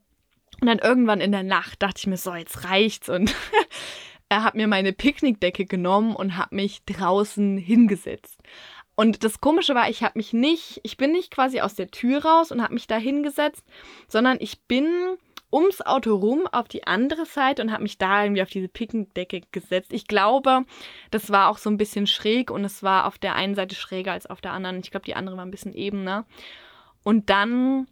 Und 0.61 0.67
dann 0.67 0.79
irgendwann 0.79 1.19
in 1.19 1.31
der 1.31 1.43
Nacht 1.43 1.81
dachte 1.81 1.99
ich 1.99 2.07
mir, 2.07 2.17
so, 2.17 2.33
jetzt 2.33 2.63
reicht's. 2.63 3.09
Und 3.09 3.35
er 4.29 4.43
hat 4.43 4.55
mir 4.55 4.67
meine 4.67 4.93
Picknickdecke 4.93 5.65
genommen 5.65 6.15
und 6.15 6.37
hat 6.37 6.51
mich 6.51 6.83
draußen 6.85 7.57
hingesetzt. 7.57 8.39
Und 8.95 9.23
das 9.23 9.41
Komische 9.41 9.73
war, 9.73 9.89
ich 9.89 10.03
habe 10.03 10.17
mich 10.17 10.33
nicht, 10.33 10.79
ich 10.83 10.97
bin 10.97 11.11
nicht 11.11 11.31
quasi 11.31 11.61
aus 11.61 11.75
der 11.75 11.89
Tür 11.89 12.23
raus 12.23 12.51
und 12.51 12.61
habe 12.61 12.73
mich 12.73 12.87
da 12.87 12.97
hingesetzt, 12.97 13.63
sondern 14.07 14.37
ich 14.39 14.61
bin 14.63 14.87
ums 15.51 15.81
Auto 15.81 16.15
rum 16.15 16.47
auf 16.51 16.67
die 16.67 16.85
andere 16.85 17.25
Seite 17.25 17.61
und 17.61 17.71
habe 17.71 17.83
mich 17.83 17.97
da 17.97 18.23
irgendwie 18.23 18.41
auf 18.41 18.49
diese 18.49 18.67
Picknickdecke 18.67 19.41
gesetzt. 19.51 19.93
Ich 19.93 20.07
glaube, 20.07 20.65
das 21.11 21.31
war 21.31 21.49
auch 21.49 21.59
so 21.59 21.69
ein 21.69 21.77
bisschen 21.77 22.07
schräg 22.07 22.49
und 22.49 22.65
es 22.65 22.81
war 22.81 23.05
auf 23.05 23.17
der 23.17 23.35
einen 23.35 23.55
Seite 23.55 23.75
schräger 23.75 24.11
als 24.11 24.25
auf 24.25 24.41
der 24.41 24.51
anderen. 24.51 24.79
Ich 24.79 24.91
glaube, 24.91 25.05
die 25.05 25.15
andere 25.15 25.37
war 25.37 25.45
ein 25.45 25.51
bisschen 25.51 25.73
ebener. 25.73 26.25
Und 27.03 27.29
dann 27.29 27.87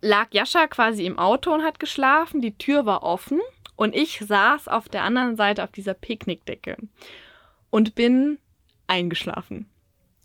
lag 0.00 0.28
Jascha 0.32 0.66
quasi 0.68 1.04
im 1.04 1.18
Auto 1.18 1.52
und 1.52 1.64
hat 1.64 1.80
geschlafen. 1.80 2.40
Die 2.40 2.56
Tür 2.56 2.86
war 2.86 3.02
offen 3.02 3.40
und 3.82 3.96
ich 3.96 4.20
saß 4.20 4.68
auf 4.68 4.88
der 4.88 5.02
anderen 5.02 5.34
Seite 5.34 5.64
auf 5.64 5.72
dieser 5.72 5.94
Picknickdecke 5.94 6.76
und 7.70 7.96
bin 7.96 8.38
eingeschlafen. 8.86 9.68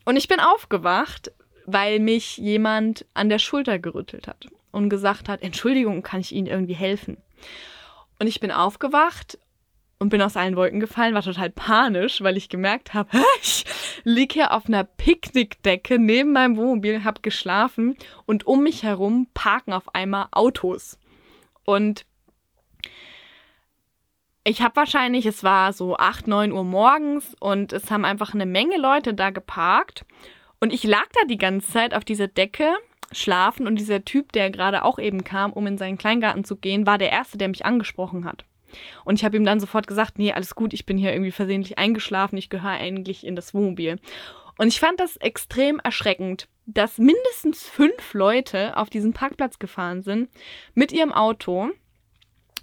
Und 0.05 0.15
ich 0.15 0.27
bin 0.27 0.39
aufgewacht, 0.39 1.31
weil 1.65 1.99
mich 1.99 2.37
jemand 2.37 3.07
an 3.15 3.29
der 3.29 3.39
Schulter 3.39 3.79
gerüttelt 3.79 4.27
hat 4.27 4.45
und 4.69 4.89
gesagt 4.89 5.27
hat, 5.27 5.41
Entschuldigung, 5.41 6.03
kann 6.03 6.19
ich 6.19 6.33
Ihnen 6.33 6.45
irgendwie 6.45 6.75
helfen? 6.75 7.17
Und 8.19 8.27
ich 8.27 8.39
bin 8.39 8.51
aufgewacht 8.51 9.39
und 9.97 10.09
bin 10.09 10.21
aus 10.21 10.37
allen 10.37 10.55
Wolken 10.55 10.79
gefallen, 10.79 11.15
war 11.15 11.23
total 11.23 11.49
panisch, 11.49 12.21
weil 12.21 12.37
ich 12.37 12.49
gemerkt 12.49 12.93
habe, 12.93 13.09
ich 13.41 13.65
liege 14.03 14.35
hier 14.35 14.51
auf 14.51 14.67
einer 14.67 14.83
Picknickdecke 14.83 15.97
neben 15.97 16.31
meinem 16.31 16.57
Wohnmobil, 16.57 17.03
habe 17.03 17.21
geschlafen 17.21 17.97
und 18.27 18.45
um 18.45 18.61
mich 18.61 18.83
herum 18.83 19.25
parken 19.33 19.73
auf 19.73 19.95
einmal 19.95 20.27
Autos. 20.29 20.99
Und 21.63 22.05
ich 24.47 24.61
habe 24.61 24.77
wahrscheinlich, 24.77 25.25
es 25.25 25.43
war 25.43 25.73
so 25.73 25.97
8, 25.97 26.27
9 26.27 26.53
Uhr 26.53 26.63
morgens 26.63 27.35
und 27.41 27.73
es 27.73 27.91
haben 27.91 28.05
einfach 28.05 28.33
eine 28.33 28.45
Menge 28.45 28.77
Leute 28.77 29.13
da 29.13 29.29
geparkt. 29.29 30.05
Und 30.61 30.71
ich 30.71 30.85
lag 30.85 31.05
da 31.13 31.27
die 31.27 31.37
ganze 31.37 31.69
Zeit 31.69 31.93
auf 31.93 32.05
dieser 32.05 32.29
Decke 32.29 32.73
schlafen 33.11 33.67
und 33.67 33.75
dieser 33.75 34.05
Typ, 34.05 34.31
der 34.31 34.49
gerade 34.49 34.85
auch 34.85 34.99
eben 34.99 35.25
kam, 35.25 35.51
um 35.51 35.67
in 35.67 35.77
seinen 35.77 35.97
Kleingarten 35.97 36.45
zu 36.45 36.55
gehen, 36.55 36.87
war 36.87 36.97
der 36.97 37.11
Erste, 37.11 37.37
der 37.37 37.49
mich 37.49 37.65
angesprochen 37.65 38.23
hat. 38.23 38.45
Und 39.03 39.15
ich 39.15 39.25
habe 39.25 39.35
ihm 39.35 39.43
dann 39.43 39.59
sofort 39.59 39.85
gesagt, 39.85 40.17
nee, 40.17 40.31
alles 40.31 40.55
gut, 40.55 40.73
ich 40.73 40.85
bin 40.85 40.97
hier 40.97 41.11
irgendwie 41.11 41.31
versehentlich 41.31 41.77
eingeschlafen, 41.77 42.37
ich 42.37 42.49
gehöre 42.49 42.71
eigentlich 42.71 43.25
in 43.25 43.35
das 43.35 43.53
Wohnmobil. 43.53 43.99
Und 44.57 44.67
ich 44.69 44.79
fand 44.79 44.99
das 45.01 45.17
extrem 45.17 45.79
erschreckend, 45.79 46.47
dass 46.65 46.97
mindestens 46.97 47.67
fünf 47.67 48.13
Leute 48.13 48.77
auf 48.77 48.89
diesen 48.89 49.11
Parkplatz 49.11 49.59
gefahren 49.59 50.03
sind 50.03 50.29
mit 50.73 50.93
ihrem 50.93 51.11
Auto, 51.11 51.69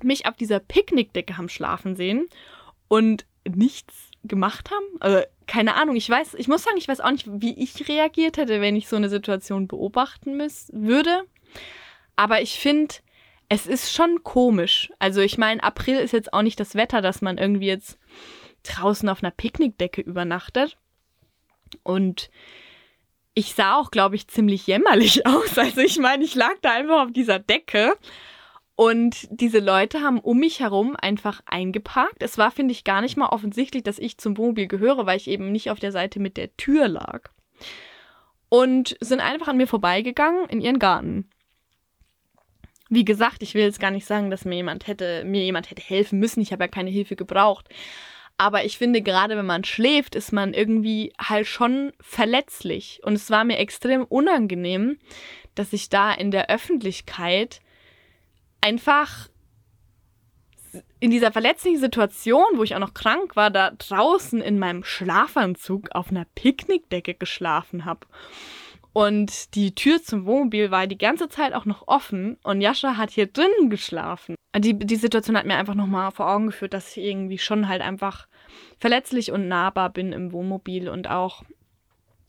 mich 0.03 0.27
auf 0.27 0.37
dieser 0.37 0.61
Picknickdecke 0.61 1.37
haben 1.37 1.49
schlafen 1.49 1.97
sehen 1.97 2.27
und 2.89 3.27
nichts 3.49 3.95
gemacht 4.25 4.71
haben. 4.71 4.85
Also, 5.01 5.21
keine 5.47 5.75
Ahnung, 5.75 5.97
ich 5.97 6.09
weiß, 6.09 6.35
ich 6.35 6.49
muss 6.49 6.65
sagen, 6.65 6.79
ich 6.79 6.89
weiß 6.89 7.01
auch 7.01 7.11
nicht, 7.11 7.27
wie 7.29 7.55
ich 7.63 7.89
reagiert 7.89 8.37
hätte, 8.37 8.61
wenn 8.61 8.77
ich 8.77 8.89
so 8.89 8.97
eine 8.97 9.09
Situation 9.09 9.69
beobachten 9.69 10.37
müß, 10.37 10.71
würde. 10.73 11.25
Aber 12.17 12.41
ich 12.41 12.59
finde, 12.59 12.95
es 13.49 13.67
ist 13.67 13.93
schon 13.93 14.23
komisch. 14.23 14.91
Also, 14.99 15.21
ich 15.21 15.39
meine, 15.39 15.63
April 15.63 15.97
ist 15.97 16.13
jetzt 16.13 16.33
auch 16.33 16.43
nicht 16.43 16.59
das 16.59 16.75
Wetter, 16.75 17.03
dass 17.03 17.21
man 17.21 17.39
irgendwie 17.39 17.67
jetzt 17.67 17.99
draußen 18.63 19.09
auf 19.09 19.23
einer 19.23 19.31
Picknickdecke 19.31 20.01
übernachtet. 20.01 20.79
Und 21.83 22.31
ich 23.35 23.55
sah 23.55 23.77
auch, 23.77 23.91
glaube 23.91 24.17
ich, 24.17 24.29
ziemlich 24.29 24.67
jämmerlich 24.67 25.27
aus. 25.27 25.59
Also, 25.59 25.81
ich 25.81 25.99
meine, 25.99 26.25
ich 26.25 26.35
lag 26.35 26.55
da 26.63 26.73
einfach 26.73 27.05
auf 27.05 27.13
dieser 27.13 27.39
Decke 27.39 27.97
und 28.77 29.29
diese 29.31 29.61
Leute 29.61 30.01
haben 30.01 30.19
um 30.19 30.39
mich 30.39 30.59
herum 30.61 30.97
einfach 30.97 31.41
eingeparkt. 31.47 32.23
Es 32.23 32.39
war, 32.39 32.51
finde 32.51 32.73
ich, 32.73 32.83
gar 32.83 33.03
nicht 33.03 33.17
mal 33.17 33.29
offensichtlich, 33.29 33.85
dass 33.85 34.01
ich 34.01 34.19
zum 34.19 34.37
Wohnmobil 34.37 34.67
gehöre, 34.67 35.07
weil 35.07 35.17
ich 35.17 35.29
eben 35.29 35.53
nicht 35.53 35.71
auf 35.71 35.79
der 35.79 35.93
Seite 35.93 36.19
mit 36.19 36.37
der 36.37 36.57
Tür 36.57 36.89
lag. 36.89 37.31
Und 38.49 38.97
sind 39.01 39.21
einfach 39.21 39.49
an 39.49 39.57
mir 39.57 39.69
vorbeigegangen 39.69 40.49
in 40.49 40.61
ihren 40.61 40.81
Garten. 40.81 41.31
Wie 42.91 43.05
gesagt, 43.05 43.43
ich 43.43 43.55
will 43.55 43.63
jetzt 43.63 43.81
gar 43.81 43.91
nicht 43.91 44.07
sagen, 44.07 44.31
dass 44.31 44.45
mir 44.45 44.57
jemand 44.57 44.87
hätte, 44.87 45.25
mir 45.25 45.43
jemand 45.43 45.71
hätte 45.71 45.83
helfen 45.83 46.19
müssen. 46.19 46.41
Ich 46.41 46.53
habe 46.53 46.65
ja 46.65 46.69
keine 46.69 46.91
Hilfe 46.91 47.17
gebraucht. 47.17 47.69
Aber 48.37 48.65
ich 48.65 48.79
finde, 48.79 49.03
gerade 49.03 49.37
wenn 49.37 49.47
man 49.47 49.63
schläft, 49.63 50.17
ist 50.17 50.33
man 50.33 50.53
irgendwie 50.53 51.13
halt 51.19 51.47
schon 51.47 51.93
verletzlich. 52.01 53.01
Und 53.05 53.15
es 53.15 53.31
war 53.31 53.45
mir 53.45 53.59
extrem 53.59 54.05
unangenehm, 54.05 54.99
dass 55.55 55.73
ich 55.73 55.89
da 55.89 56.13
in 56.13 56.33
der 56.33 56.51
Öffentlichkeit 56.51 57.61
einfach 58.65 59.29
in 60.99 61.11
dieser 61.11 61.31
verletzlichen 61.31 61.79
Situation, 61.79 62.45
wo 62.55 62.63
ich 62.63 62.75
auch 62.75 62.81
noch 62.81 62.95
krank 62.95 63.37
war, 63.37 63.51
da 63.51 63.71
draußen 63.71 64.41
in 64.41 64.59
meinem 64.59 64.83
Schlafanzug 64.83 65.91
auf 65.95 66.11
einer 66.11 66.25
Picknickdecke 66.35 67.15
geschlafen 67.15 67.85
habe. 67.85 68.07
Und 68.93 69.55
die 69.55 69.75
Tür 69.75 70.03
zum 70.03 70.25
Wohnmobil 70.25 70.71
war 70.71 70.87
die 70.87 70.99
ganze 70.99 71.29
Zeit 71.29 71.53
auch 71.53 71.65
noch 71.65 71.89
offen 71.89 72.39
und 72.43 72.61
Jascha 72.61 72.97
hat 72.97 73.11
hier 73.11 73.27
drinnen 73.27 73.69
geschlafen. 73.69 74.35
Die, 74.57 74.79
die 74.79 74.97
Situation 74.97 75.37
hat 75.37 75.47
mir 75.47 75.57
einfach 75.57 75.75
nochmal 75.75 76.13
vor 76.13 76.31
Augen 76.31 76.47
geführt, 76.47 76.75
dass 76.75 76.97
ich 76.97 77.05
irgendwie 77.05 77.39
schon 77.39 77.69
halt 77.69 77.83
einfach 77.83 78.29
verletzlich 78.79 79.33
und 79.33 79.49
nahbar 79.49 79.91
bin 79.91 80.13
im 80.13 80.33
Wohnmobil 80.33 80.89
und 80.89 81.11
auch 81.11 81.43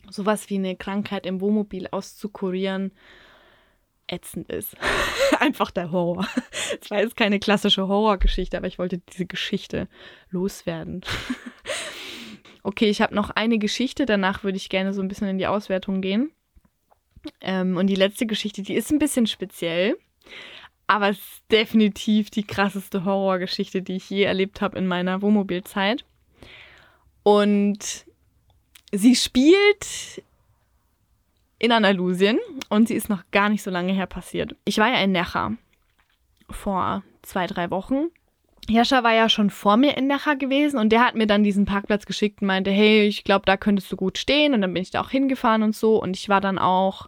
sowas 0.10 0.50
wie 0.50 0.56
eine 0.56 0.76
Krankheit 0.76 1.26
im 1.26 1.40
Wohnmobil 1.40 1.88
auszukurieren 1.92 2.92
ätzend 4.08 4.50
ist. 4.52 4.76
Einfach 5.40 5.72
der 5.72 5.92
Horror. 5.92 6.28
Es 6.82 6.90
war 6.92 7.00
jetzt 7.00 7.16
keine 7.16 7.40
klassische 7.40 7.88
Horrorgeschichte, 7.88 8.58
aber 8.58 8.68
ich 8.68 8.80
wollte 8.80 9.00
diese 9.00 9.26
Geschichte 9.26 9.88
loswerden. 10.30 11.02
okay, 12.64 12.90
ich 12.90 13.02
habe 13.02 13.16
noch 13.16 13.30
eine 13.32 13.58
Geschichte, 13.58 14.06
danach 14.06 14.44
würde 14.44 14.58
ich 14.58 14.70
gerne 14.70 14.94
so 14.94 15.02
ein 15.02 15.08
bisschen 15.08 15.28
in 15.28 15.38
die 15.38 15.48
Auswertung 15.48 16.02
gehen. 16.02 16.32
Ähm, 17.42 17.78
und 17.78 17.88
die 17.88 17.96
letzte 17.96 18.26
Geschichte, 18.26 18.62
die 18.62 18.76
ist 18.76 18.92
ein 18.92 19.00
bisschen 19.00 19.28
speziell, 19.28 19.98
aber 20.88 21.10
es 21.10 21.18
ist 21.18 21.44
definitiv 21.52 22.30
die 22.30 22.44
krasseste 22.44 23.06
Horrorgeschichte, 23.06 23.82
die 23.82 23.96
ich 23.96 24.10
je 24.10 24.24
erlebt 24.24 24.62
habe 24.62 24.78
in 24.78 24.88
meiner 24.88 25.22
Wohnmobilzeit. 25.22 26.06
Und 27.24 28.06
sie 28.92 29.16
spielt 29.16 30.22
in 31.66 31.72
Andalusien 31.72 32.40
und 32.70 32.88
sie 32.88 32.96
ist 32.96 33.10
noch 33.10 33.24
gar 33.32 33.50
nicht 33.50 33.64
so 33.64 33.72
lange 33.72 33.94
her 33.94 34.08
passiert. 34.08 34.56
Ich 34.66 34.78
war 34.78 34.88
ja 34.88 35.00
in 35.00 35.12
Necha 35.12 35.52
vor 36.50 37.04
zwei, 37.22 37.48
drei 37.48 37.70
Wochen. 37.72 38.08
Jascha 38.68 39.04
war 39.04 39.14
ja 39.14 39.30
schon 39.30 39.50
vor 39.50 39.78
mir 39.78 39.96
in 39.96 40.08
Necha 40.08 40.34
gewesen 40.34 40.80
und 40.80 40.90
der 40.90 41.06
hat 41.06 41.16
mir 41.16 41.28
dann 41.28 41.44
diesen 41.44 41.66
Parkplatz 41.66 42.06
geschickt 42.06 42.42
und 42.42 42.48
meinte, 42.48 42.72
hey, 42.72 43.06
ich 43.06 43.24
glaube, 43.24 43.46
da 43.46 43.58
könntest 43.58 43.92
du 43.92 43.96
gut 43.96 44.18
stehen. 44.18 44.54
Und 44.54 44.62
dann 44.62 44.74
bin 44.74 44.82
ich 44.82 44.90
da 44.90 45.02
auch 45.02 45.10
hingefahren 45.10 45.62
und 45.62 45.76
so. 45.76 46.02
Und 46.02 46.16
ich 46.16 46.30
war 46.30 46.42
dann 46.42 46.58
auch 46.58 47.08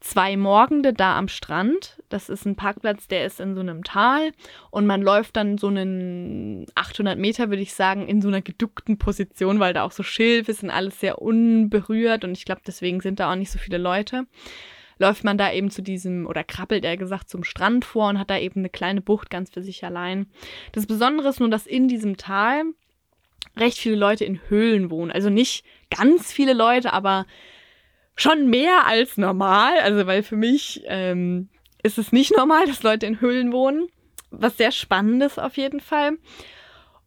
zwei 0.00 0.36
Morgende 0.36 0.92
da 0.92 1.18
am 1.18 1.28
Strand. 1.28 2.00
Das 2.08 2.28
ist 2.28 2.46
ein 2.46 2.56
Parkplatz, 2.56 3.08
der 3.08 3.26
ist 3.26 3.40
in 3.40 3.54
so 3.54 3.60
einem 3.60 3.84
Tal 3.84 4.32
und 4.70 4.86
man 4.86 5.02
läuft 5.02 5.36
dann 5.36 5.58
so 5.58 5.66
einen 5.66 6.66
800 6.74 7.18
Meter, 7.18 7.48
würde 7.50 7.62
ich 7.62 7.74
sagen, 7.74 8.06
in 8.06 8.22
so 8.22 8.28
einer 8.28 8.42
geduckten 8.42 8.98
Position, 8.98 9.60
weil 9.60 9.74
da 9.74 9.82
auch 9.82 9.92
so 9.92 10.02
Schilf 10.02 10.48
ist 10.48 10.62
und 10.62 10.70
alles 10.70 11.00
sehr 11.00 11.20
unberührt 11.20 12.24
und 12.24 12.32
ich 12.32 12.44
glaube, 12.44 12.62
deswegen 12.66 13.00
sind 13.00 13.20
da 13.20 13.30
auch 13.30 13.36
nicht 13.36 13.50
so 13.50 13.58
viele 13.58 13.78
Leute. 13.78 14.26
Läuft 15.00 15.22
man 15.22 15.38
da 15.38 15.52
eben 15.52 15.70
zu 15.70 15.80
diesem, 15.80 16.26
oder 16.26 16.42
krabbelt 16.42 16.84
er 16.84 16.96
gesagt, 16.96 17.28
zum 17.28 17.44
Strand 17.44 17.84
vor 17.84 18.08
und 18.08 18.18
hat 18.18 18.30
da 18.30 18.38
eben 18.38 18.60
eine 18.60 18.68
kleine 18.68 19.00
Bucht 19.00 19.30
ganz 19.30 19.50
für 19.50 19.62
sich 19.62 19.84
allein. 19.84 20.26
Das 20.72 20.86
Besondere 20.86 21.28
ist 21.28 21.38
nur, 21.38 21.50
dass 21.50 21.66
in 21.66 21.86
diesem 21.86 22.16
Tal 22.16 22.64
recht 23.56 23.78
viele 23.78 23.96
Leute 23.96 24.24
in 24.24 24.40
Höhlen 24.48 24.90
wohnen. 24.90 25.12
Also 25.12 25.30
nicht 25.30 25.64
ganz 25.90 26.32
viele 26.32 26.52
Leute, 26.52 26.92
aber 26.92 27.26
schon 28.18 28.50
mehr 28.50 28.86
als 28.86 29.16
normal. 29.16 29.78
Also, 29.80 30.06
weil 30.06 30.22
für 30.22 30.36
mich 30.36 30.82
ähm, 30.86 31.48
ist 31.82 31.98
es 31.98 32.12
nicht 32.12 32.36
normal, 32.36 32.66
dass 32.66 32.82
Leute 32.82 33.06
in 33.06 33.20
Höhlen 33.20 33.52
wohnen. 33.52 33.88
Was 34.30 34.58
sehr 34.58 34.72
spannendes 34.72 35.38
auf 35.38 35.56
jeden 35.56 35.80
Fall. 35.80 36.18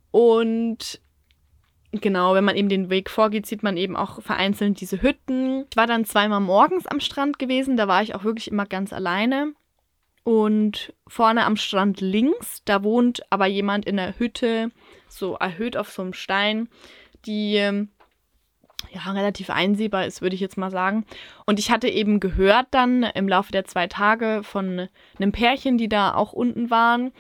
Und 0.10 1.00
genau, 1.92 2.34
wenn 2.34 2.44
man 2.44 2.56
eben 2.56 2.70
den 2.70 2.90
Weg 2.90 3.10
vorgeht, 3.10 3.46
sieht 3.46 3.64
man 3.64 3.78
eben 3.78 3.96
auch 3.96 4.22
vereinzelt 4.22 4.82
diese 4.82 5.02
Hütten. 5.02 5.66
Ich 5.70 5.78
war 5.78 5.88
dann 5.88 6.06
zweimal 6.06 6.40
morgens 6.40 6.88
am 6.88 7.00
Strand 7.00 7.38
gewesen, 7.38 7.78
da 7.78 7.88
war 7.88 8.02
ich 8.02 8.16
auch 8.16 8.24
wirklich 8.24 8.50
immer 8.50 8.66
ganz 8.66 8.94
alleine. 8.94 9.54
Und 10.24 10.94
vorne 11.08 11.46
am 11.46 11.58
Strand 11.58 12.00
links, 12.00 12.62
da 12.66 12.84
wohnt 12.84 13.24
aber 13.32 13.48
jemand 13.48 13.86
in 13.86 13.98
der 13.98 14.20
Hütte 14.20 14.70
so 15.08 15.34
erhöht 15.36 15.76
auf 15.76 15.92
so 15.92 16.04
einem 16.04 16.14
Stein, 16.14 16.70
die 17.26 17.56
ähm, 17.56 17.90
ja, 18.92 19.12
relativ 19.12 19.50
einsehbar 19.50 20.06
ist, 20.06 20.22
würde 20.22 20.36
ich 20.36 20.42
jetzt 20.42 20.58
mal 20.58 20.72
sagen. 20.72 21.06
Und 21.46 21.60
ich 21.60 21.72
hatte 21.72 21.88
eben 21.88 22.20
gehört 22.20 22.68
dann 22.72 23.04
im 23.04 23.28
Laufe 23.28 23.52
der 23.52 23.66
zwei 23.66 23.88
Tage 23.88 24.42
von 24.44 24.88
einem 25.18 25.32
Pärchen, 25.32 25.78
die 25.78 25.90
da 25.90 26.14
auch 26.14 26.34
unten 26.34 26.70
waren 26.70 27.12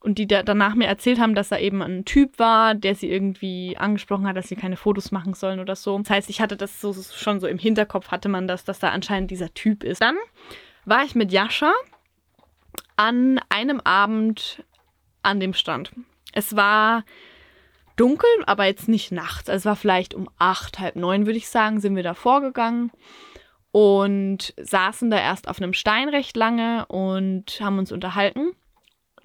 und 0.00 0.18
die 0.18 0.26
da 0.26 0.42
danach 0.42 0.74
mir 0.74 0.86
erzählt 0.86 1.18
haben, 1.18 1.34
dass 1.34 1.48
da 1.48 1.58
eben 1.58 1.82
ein 1.82 2.04
Typ 2.04 2.38
war, 2.38 2.74
der 2.74 2.94
sie 2.94 3.10
irgendwie 3.10 3.76
angesprochen 3.76 4.26
hat, 4.26 4.36
dass 4.36 4.48
sie 4.48 4.56
keine 4.56 4.76
Fotos 4.76 5.10
machen 5.10 5.34
sollen 5.34 5.60
oder 5.60 5.76
so. 5.76 5.98
Das 5.98 6.10
heißt, 6.10 6.30
ich 6.30 6.40
hatte 6.40 6.56
das 6.56 6.80
so, 6.80 6.94
schon 6.94 7.40
so 7.40 7.46
im 7.46 7.58
Hinterkopf, 7.58 8.08
hatte 8.08 8.28
man 8.28 8.46
das, 8.46 8.64
dass 8.64 8.78
da 8.78 8.90
anscheinend 8.90 9.30
dieser 9.30 9.52
Typ 9.54 9.82
ist. 9.82 10.00
Dann 10.00 10.16
war 10.84 11.04
ich 11.04 11.14
mit 11.14 11.32
Jascha 11.32 11.72
an 12.96 13.40
einem 13.48 13.80
Abend 13.80 14.64
an 15.22 15.40
dem 15.40 15.52
Strand. 15.52 15.92
Es 16.32 16.54
war 16.56 17.04
dunkel, 17.98 18.30
aber 18.46 18.64
jetzt 18.64 18.88
nicht 18.88 19.12
nachts. 19.12 19.48
Also 19.48 19.62
es 19.62 19.64
war 19.66 19.76
vielleicht 19.76 20.14
um 20.14 20.28
acht, 20.38 20.78
halb 20.78 20.96
neun, 20.96 21.26
würde 21.26 21.38
ich 21.38 21.48
sagen, 21.48 21.80
sind 21.80 21.96
wir 21.96 22.02
da 22.02 22.14
vorgegangen 22.14 22.90
und 23.72 24.54
saßen 24.60 25.10
da 25.10 25.18
erst 25.18 25.48
auf 25.48 25.60
einem 25.60 25.72
Stein 25.72 26.08
recht 26.08 26.36
lange 26.36 26.86
und 26.86 27.60
haben 27.60 27.78
uns 27.78 27.92
unterhalten. 27.92 28.52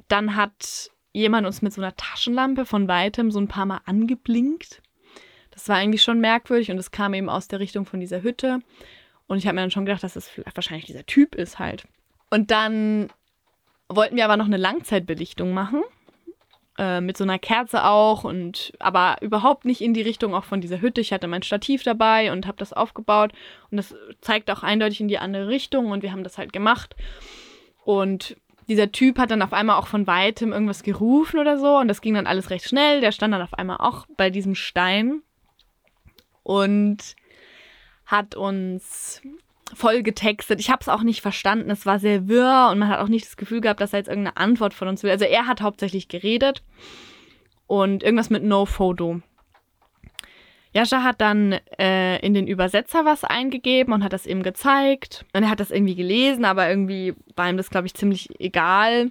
Dann 0.07 0.35
hat 0.35 0.91
jemand 1.13 1.45
uns 1.45 1.61
mit 1.61 1.73
so 1.73 1.81
einer 1.81 1.95
Taschenlampe 1.95 2.65
von 2.65 2.87
weitem 2.87 3.31
so 3.31 3.39
ein 3.39 3.47
paar 3.47 3.65
Mal 3.65 3.81
angeblinkt. 3.85 4.81
Das 5.51 5.69
war 5.69 5.77
eigentlich 5.77 6.03
schon 6.03 6.19
merkwürdig 6.19 6.71
und 6.71 6.77
es 6.77 6.91
kam 6.91 7.13
eben 7.13 7.29
aus 7.29 7.47
der 7.47 7.59
Richtung 7.59 7.85
von 7.85 7.99
dieser 7.99 8.23
Hütte. 8.23 8.59
Und 9.27 9.37
ich 9.37 9.47
habe 9.47 9.55
mir 9.55 9.61
dann 9.61 9.71
schon 9.71 9.85
gedacht, 9.85 10.03
dass 10.03 10.15
es 10.15 10.31
das 10.35 10.55
wahrscheinlich 10.55 10.85
dieser 10.85 11.05
Typ 11.05 11.35
ist 11.35 11.59
halt. 11.59 11.87
Und 12.29 12.51
dann 12.51 13.09
wollten 13.87 14.15
wir 14.15 14.25
aber 14.25 14.37
noch 14.37 14.47
eine 14.47 14.57
Langzeitbelichtung 14.57 15.53
machen. 15.53 15.83
Äh, 16.75 17.01
mit 17.01 17.17
so 17.17 17.23
einer 17.23 17.37
Kerze 17.37 17.85
auch 17.85 18.23
und 18.23 18.73
aber 18.79 19.17
überhaupt 19.21 19.63
nicht 19.63 19.79
in 19.79 19.93
die 19.93 20.01
Richtung 20.01 20.33
auch 20.33 20.43
von 20.43 20.59
dieser 20.59 20.81
Hütte. 20.81 21.01
Ich 21.01 21.13
hatte 21.13 21.27
mein 21.27 21.43
Stativ 21.43 21.83
dabei 21.83 22.31
und 22.31 22.47
habe 22.47 22.57
das 22.57 22.73
aufgebaut 22.73 23.31
und 23.69 23.77
das 23.77 23.93
zeigt 24.21 24.49
auch 24.49 24.63
eindeutig 24.63 24.99
in 24.99 25.07
die 25.07 25.19
andere 25.19 25.49
Richtung 25.49 25.91
und 25.91 26.01
wir 26.01 26.11
haben 26.11 26.23
das 26.23 26.39
halt 26.39 26.51
gemacht. 26.51 26.95
Und 27.85 28.37
dieser 28.67 28.91
Typ 28.91 29.19
hat 29.19 29.29
dann 29.29 29.43
auf 29.43 29.53
einmal 29.53 29.77
auch 29.77 29.85
von 29.85 30.07
weitem 30.07 30.51
irgendwas 30.51 30.81
gerufen 30.81 31.37
oder 31.39 31.59
so 31.59 31.77
und 31.77 31.89
das 31.89 32.01
ging 32.01 32.15
dann 32.15 32.25
alles 32.25 32.49
recht 32.49 32.67
schnell. 32.67 33.01
Der 33.01 33.11
stand 33.11 33.35
dann 33.35 33.43
auf 33.43 33.53
einmal 33.53 33.77
auch 33.77 34.07
bei 34.17 34.31
diesem 34.31 34.55
Stein 34.55 35.21
und 36.41 37.15
hat 38.07 38.33
uns 38.33 39.21
voll 39.73 40.03
getextet. 40.03 40.59
Ich 40.59 40.69
habe 40.69 40.81
es 40.81 40.89
auch 40.89 41.03
nicht 41.03 41.21
verstanden. 41.21 41.69
Es 41.69 41.85
war 41.85 41.99
sehr 41.99 42.27
wirr 42.27 42.69
und 42.71 42.79
man 42.79 42.89
hat 42.89 42.99
auch 42.99 43.07
nicht 43.07 43.25
das 43.25 43.37
Gefühl 43.37 43.61
gehabt, 43.61 43.81
dass 43.81 43.93
er 43.93 43.99
jetzt 43.99 44.09
irgendeine 44.09 44.37
Antwort 44.37 44.73
von 44.73 44.87
uns 44.87 45.03
will. 45.03 45.11
Also 45.11 45.25
er 45.25 45.47
hat 45.47 45.61
hauptsächlich 45.61 46.07
geredet 46.07 46.63
und 47.67 48.03
irgendwas 48.03 48.29
mit 48.29 48.43
No 48.43 48.65
Photo. 48.65 49.21
Jascha 50.73 51.03
hat 51.03 51.21
dann 51.21 51.59
äh, 51.79 52.17
in 52.25 52.33
den 52.33 52.47
Übersetzer 52.47 53.05
was 53.05 53.23
eingegeben 53.23 53.93
und 53.93 54.03
hat 54.03 54.13
das 54.13 54.25
eben 54.25 54.41
gezeigt. 54.41 55.23
Und 55.33 55.43
er 55.43 55.49
hat 55.49 55.59
das 55.59 55.69
irgendwie 55.69 55.95
gelesen, 55.95 56.45
aber 56.45 56.67
irgendwie 56.67 57.13
war 57.35 57.47
ihm 57.47 57.57
das, 57.57 57.69
glaube 57.69 57.85
ich, 57.85 57.93
ziemlich 57.93 58.39
egal. 58.39 59.09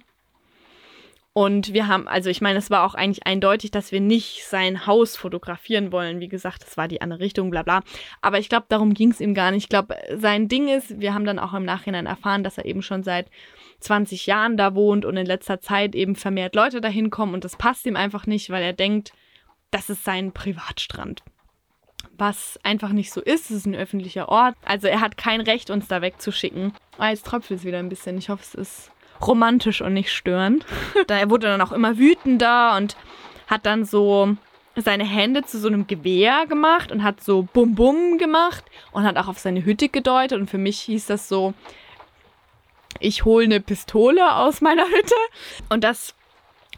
Und 1.35 1.73
wir 1.73 1.87
haben, 1.87 2.07
also 2.07 2.29
ich 2.29 2.41
meine, 2.41 2.59
es 2.59 2.69
war 2.69 2.83
auch 2.83 2.93
eigentlich 2.93 3.25
eindeutig, 3.25 3.71
dass 3.71 3.91
wir 3.91 3.99
nicht 3.99 4.45
sein 4.45 4.85
Haus 4.85 5.17
fotografieren 5.17 5.91
wollen. 5.91 6.19
Wie 6.19 6.27
gesagt, 6.27 6.61
das 6.61 6.77
war 6.77 6.87
die 6.87 7.01
andere 7.01 7.21
Richtung, 7.21 7.49
bla 7.49 7.63
bla. 7.63 7.81
Aber 8.21 8.37
ich 8.37 8.49
glaube, 8.49 8.67
darum 8.69 8.93
ging 8.93 9.09
es 9.09 9.19
ihm 9.19 9.33
gar 9.33 9.49
nicht. 9.49 9.63
Ich 9.63 9.69
glaube, 9.69 9.95
sein 10.15 10.47
Ding 10.47 10.67
ist, 10.67 10.99
wir 10.99 11.15
haben 11.15 11.25
dann 11.25 11.39
auch 11.39 11.53
im 11.53 11.65
Nachhinein 11.65 12.05
erfahren, 12.05 12.43
dass 12.43 12.59
er 12.59 12.65
eben 12.65 12.83
schon 12.83 13.01
seit 13.01 13.29
20 13.79 14.27
Jahren 14.27 14.57
da 14.57 14.75
wohnt 14.75 15.05
und 15.05 15.17
in 15.17 15.25
letzter 15.25 15.59
Zeit 15.59 15.95
eben 15.95 16.15
vermehrt 16.15 16.53
Leute 16.53 16.81
dahin 16.81 17.09
kommen 17.09 17.33
und 17.33 17.43
das 17.43 17.57
passt 17.57 17.85
ihm 17.87 17.95
einfach 17.95 18.27
nicht, 18.27 18.51
weil 18.51 18.63
er 18.63 18.73
denkt, 18.73 19.11
das 19.71 19.89
ist 19.89 20.03
sein 20.03 20.33
Privatstrand. 20.33 21.23
Was 22.15 22.59
einfach 22.61 22.89
nicht 22.89 23.11
so 23.11 23.21
ist, 23.21 23.49
es 23.49 23.57
ist 23.57 23.65
ein 23.65 23.75
öffentlicher 23.75 24.29
Ort. 24.29 24.55
Also 24.63 24.87
er 24.87 25.01
hat 25.01 25.17
kein 25.17 25.41
Recht, 25.41 25.71
uns 25.71 25.87
da 25.87 26.03
wegzuschicken. 26.03 26.73
Ah, 26.99 27.09
jetzt 27.09 27.25
tröpfelt 27.25 27.61
es 27.61 27.65
wieder 27.65 27.79
ein 27.79 27.89
bisschen. 27.89 28.19
Ich 28.19 28.29
hoffe, 28.29 28.43
es 28.43 28.53
ist 28.53 28.91
romantisch 29.27 29.81
und 29.81 29.93
nicht 29.93 30.11
störend. 30.11 30.65
er 31.07 31.29
wurde 31.29 31.47
dann 31.47 31.61
auch 31.61 31.71
immer 31.71 31.97
wütender 31.97 32.75
und 32.77 32.95
hat 33.47 33.65
dann 33.65 33.85
so 33.85 34.35
seine 34.75 35.05
Hände 35.05 35.43
zu 35.43 35.59
so 35.59 35.67
einem 35.67 35.85
Gewehr 35.85 36.45
gemacht 36.47 36.91
und 36.91 37.03
hat 37.03 37.23
so 37.23 37.43
Bum 37.53 37.75
Bum 37.75 38.17
gemacht 38.17 38.63
und 38.91 39.03
hat 39.03 39.17
auch 39.17 39.27
auf 39.27 39.37
seine 39.37 39.63
Hütte 39.65 39.89
gedeutet. 39.89 40.39
Und 40.39 40.49
für 40.49 40.57
mich 40.57 40.79
hieß 40.81 41.05
das 41.05 41.29
so, 41.29 41.53
ich 42.99 43.25
hole 43.25 43.45
eine 43.45 43.59
Pistole 43.59 44.35
aus 44.35 44.61
meiner 44.61 44.87
Hütte. 44.87 45.15
Und 45.69 45.83
das 45.83 46.15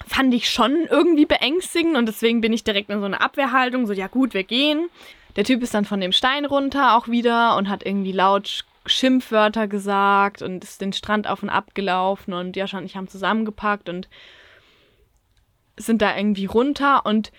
fand 0.08 0.34
ich 0.34 0.50
schon 0.50 0.88
irgendwie 0.90 1.26
beängstigend 1.26 1.96
und 1.96 2.06
deswegen 2.06 2.42
bin 2.42 2.54
ich 2.54 2.64
direkt 2.64 2.90
in 2.90 3.00
so 3.00 3.06
eine 3.06 3.22
Abwehrhaltung, 3.22 3.88
so 3.88 3.94
ja 3.94 4.08
gut, 4.08 4.34
wir 4.34 4.44
gehen. 4.44 4.90
Der 5.36 5.44
Typ 5.44 5.64
ist 5.64 5.74
dann 5.74 5.86
von 5.86 6.00
dem 6.00 6.12
Stein 6.12 6.46
runter 6.46 6.96
auch 6.96 7.08
wieder 7.08 7.58
und 7.58 7.70
hat 7.70 7.86
irgendwie 7.86 8.12
laut 8.12 8.66
Schimpfwörter 8.86 9.68
gesagt 9.68 10.42
und 10.42 10.64
ist 10.64 10.82
den 10.82 10.94
Strand 10.94 11.28
auf 11.28 11.44
und 11.44 11.50
ab 11.50 11.76
gelaufen 11.76 12.34
und 12.34 12.56
Jascha 12.56 12.78
und 12.78 12.86
ich 12.86 12.96
haben 12.96 13.08
zusammengepackt 13.08 13.90
und 13.90 14.08
sind 15.78 16.02
da 16.02 16.16
irgendwie 16.16 16.46
runter 16.46 17.06
und 17.06 17.32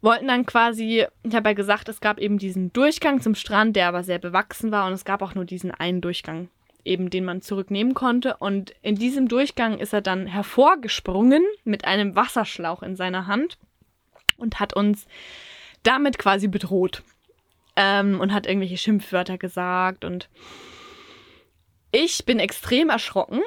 wollten 0.00 0.28
dann 0.28 0.46
quasi, 0.46 1.06
ich 1.22 1.34
habe 1.34 1.50
ja 1.50 1.54
gesagt, 1.54 1.88
es 1.88 2.00
gab 2.00 2.18
eben 2.18 2.38
diesen 2.38 2.72
Durchgang 2.72 3.20
zum 3.20 3.34
Strand, 3.34 3.76
der 3.76 3.88
aber 3.88 4.02
sehr 4.02 4.18
bewachsen 4.18 4.70
war 4.70 4.86
und 4.86 4.92
es 4.92 5.04
gab 5.04 5.20
auch 5.22 5.34
nur 5.34 5.44
diesen 5.44 5.70
einen 5.70 6.00
Durchgang, 6.00 6.48
eben 6.84 7.10
den 7.10 7.24
man 7.24 7.42
zurücknehmen 7.42 7.94
konnte 7.94 8.36
und 8.38 8.74
in 8.82 8.94
diesem 8.94 9.28
Durchgang 9.28 9.78
ist 9.78 9.92
er 9.92 10.00
dann 10.00 10.26
hervorgesprungen 10.26 11.44
mit 11.64 11.84
einem 11.84 12.16
Wasserschlauch 12.16 12.82
in 12.82 12.96
seiner 12.96 13.26
Hand 13.26 13.58
und 14.38 14.58
hat 14.58 14.74
uns 14.74 15.06
damit 15.82 16.18
quasi 16.18 16.48
bedroht 16.48 17.02
ähm, 17.80 18.20
und 18.20 18.34
hat 18.34 18.46
irgendwelche 18.46 18.76
Schimpfwörter 18.76 19.38
gesagt 19.38 20.04
und 20.04 20.28
ich 21.92 22.26
bin 22.26 22.38
extrem 22.38 22.90
erschrocken 22.90 23.40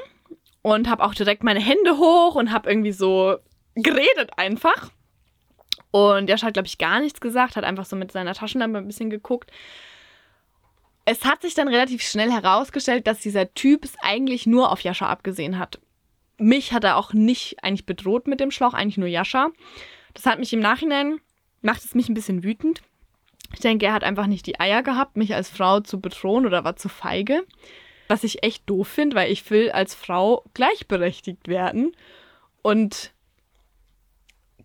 und 0.63 0.89
habe 0.89 1.03
auch 1.03 1.13
direkt 1.13 1.43
meine 1.43 1.59
Hände 1.59 1.97
hoch 1.97 2.33
und 2.33 2.51
habe 2.51 2.67
irgendwie 2.69 2.91
so 2.91 3.37
geredet 3.75 4.31
einfach. 4.35 4.89
Und 5.91 6.27
der 6.27 6.37
hat, 6.37 6.53
glaube 6.53 6.67
ich, 6.67 6.79
gar 6.79 6.99
nichts 6.99 7.21
gesagt, 7.21 7.55
hat 7.55 7.63
einfach 7.63 7.85
so 7.85 7.95
mit 7.95 8.11
seiner 8.11 8.33
Taschenlampe 8.33 8.79
ein 8.79 8.87
bisschen 8.87 9.11
geguckt. 9.11 9.51
Es 11.05 11.25
hat 11.25 11.43
sich 11.43 11.53
dann 11.53 11.67
relativ 11.67 12.01
schnell 12.01 12.31
herausgestellt, 12.31 13.05
dass 13.05 13.19
dieser 13.19 13.53
Typ 13.53 13.85
es 13.85 13.93
eigentlich 14.01 14.47
nur 14.47 14.71
auf 14.71 14.81
Jascha 14.81 15.07
abgesehen 15.07 15.59
hat. 15.59 15.79
Mich 16.37 16.73
hat 16.73 16.83
er 16.83 16.97
auch 16.97 17.13
nicht 17.13 17.63
eigentlich 17.63 17.85
bedroht 17.85 18.27
mit 18.27 18.39
dem 18.39 18.49
Schlauch, 18.49 18.73
eigentlich 18.73 18.97
nur 18.97 19.07
Jascha. 19.07 19.51
Das 20.15 20.25
hat 20.25 20.39
mich 20.39 20.51
im 20.53 20.59
Nachhinein, 20.59 21.19
macht 21.61 21.85
es 21.85 21.93
mich 21.93 22.09
ein 22.09 22.15
bisschen 22.15 22.43
wütend. 22.43 22.81
Ich 23.53 23.59
denke, 23.59 23.85
er 23.85 23.93
hat 23.93 24.03
einfach 24.03 24.27
nicht 24.27 24.45
die 24.47 24.59
Eier 24.59 24.83
gehabt, 24.83 25.15
mich 25.15 25.33
als 25.35 25.49
Frau 25.49 25.79
zu 25.79 26.01
bedrohen 26.01 26.45
oder 26.45 26.63
war 26.63 26.75
zu 26.75 26.89
feige. 26.89 27.43
Was 28.07 28.23
ich 28.23 28.43
echt 28.43 28.69
doof 28.69 28.87
finde, 28.87 29.15
weil 29.15 29.31
ich 29.31 29.49
will 29.49 29.71
als 29.71 29.95
Frau 29.95 30.43
gleichberechtigt 30.53 31.47
werden. 31.47 31.95
Und 32.61 33.11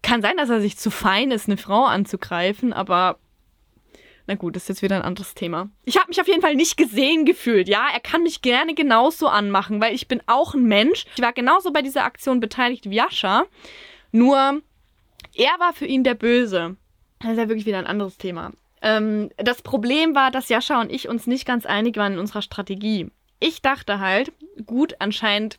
kann 0.02 0.22
sein, 0.22 0.36
dass 0.36 0.50
er 0.50 0.60
sich 0.60 0.78
zu 0.78 0.90
fein 0.90 1.30
ist, 1.30 1.48
eine 1.48 1.56
Frau 1.56 1.84
anzugreifen, 1.84 2.72
aber 2.72 3.18
na 4.26 4.34
gut, 4.34 4.56
das 4.56 4.64
ist 4.64 4.68
jetzt 4.68 4.82
wieder 4.82 4.96
ein 4.96 5.02
anderes 5.02 5.34
Thema. 5.34 5.70
Ich 5.86 5.96
habe 5.96 6.08
mich 6.08 6.20
auf 6.20 6.28
jeden 6.28 6.42
Fall 6.42 6.54
nicht 6.54 6.76
gesehen 6.76 7.24
gefühlt. 7.24 7.66
Ja, 7.66 7.88
er 7.90 8.00
kann 8.00 8.22
mich 8.22 8.42
gerne 8.42 8.74
genauso 8.74 9.26
anmachen, 9.26 9.80
weil 9.80 9.94
ich 9.94 10.06
bin 10.06 10.22
auch 10.26 10.52
ein 10.52 10.64
Mensch. 10.64 11.06
Ich 11.16 11.22
war 11.22 11.32
genauso 11.32 11.72
bei 11.72 11.80
dieser 11.80 12.04
Aktion 12.04 12.38
beteiligt 12.38 12.90
wie 12.90 12.96
Jascha. 12.96 13.46
Nur 14.12 14.60
er 15.34 15.58
war 15.58 15.72
für 15.72 15.86
ihn 15.86 16.04
der 16.04 16.14
Böse. 16.14 16.76
Das 17.20 17.32
ist 17.32 17.38
ja 17.38 17.48
wirklich 17.48 17.64
wieder 17.64 17.78
ein 17.78 17.86
anderes 17.86 18.18
Thema. 18.18 18.52
Ähm, 18.82 19.30
das 19.36 19.62
Problem 19.62 20.14
war, 20.14 20.30
dass 20.30 20.48
Jascha 20.48 20.80
und 20.80 20.92
ich 20.92 21.08
uns 21.08 21.26
nicht 21.26 21.46
ganz 21.46 21.66
einig 21.66 21.96
waren 21.96 22.14
in 22.14 22.18
unserer 22.18 22.42
Strategie. 22.42 23.10
Ich 23.40 23.62
dachte 23.62 24.00
halt, 24.00 24.32
gut, 24.66 24.96
anscheinend 24.98 25.58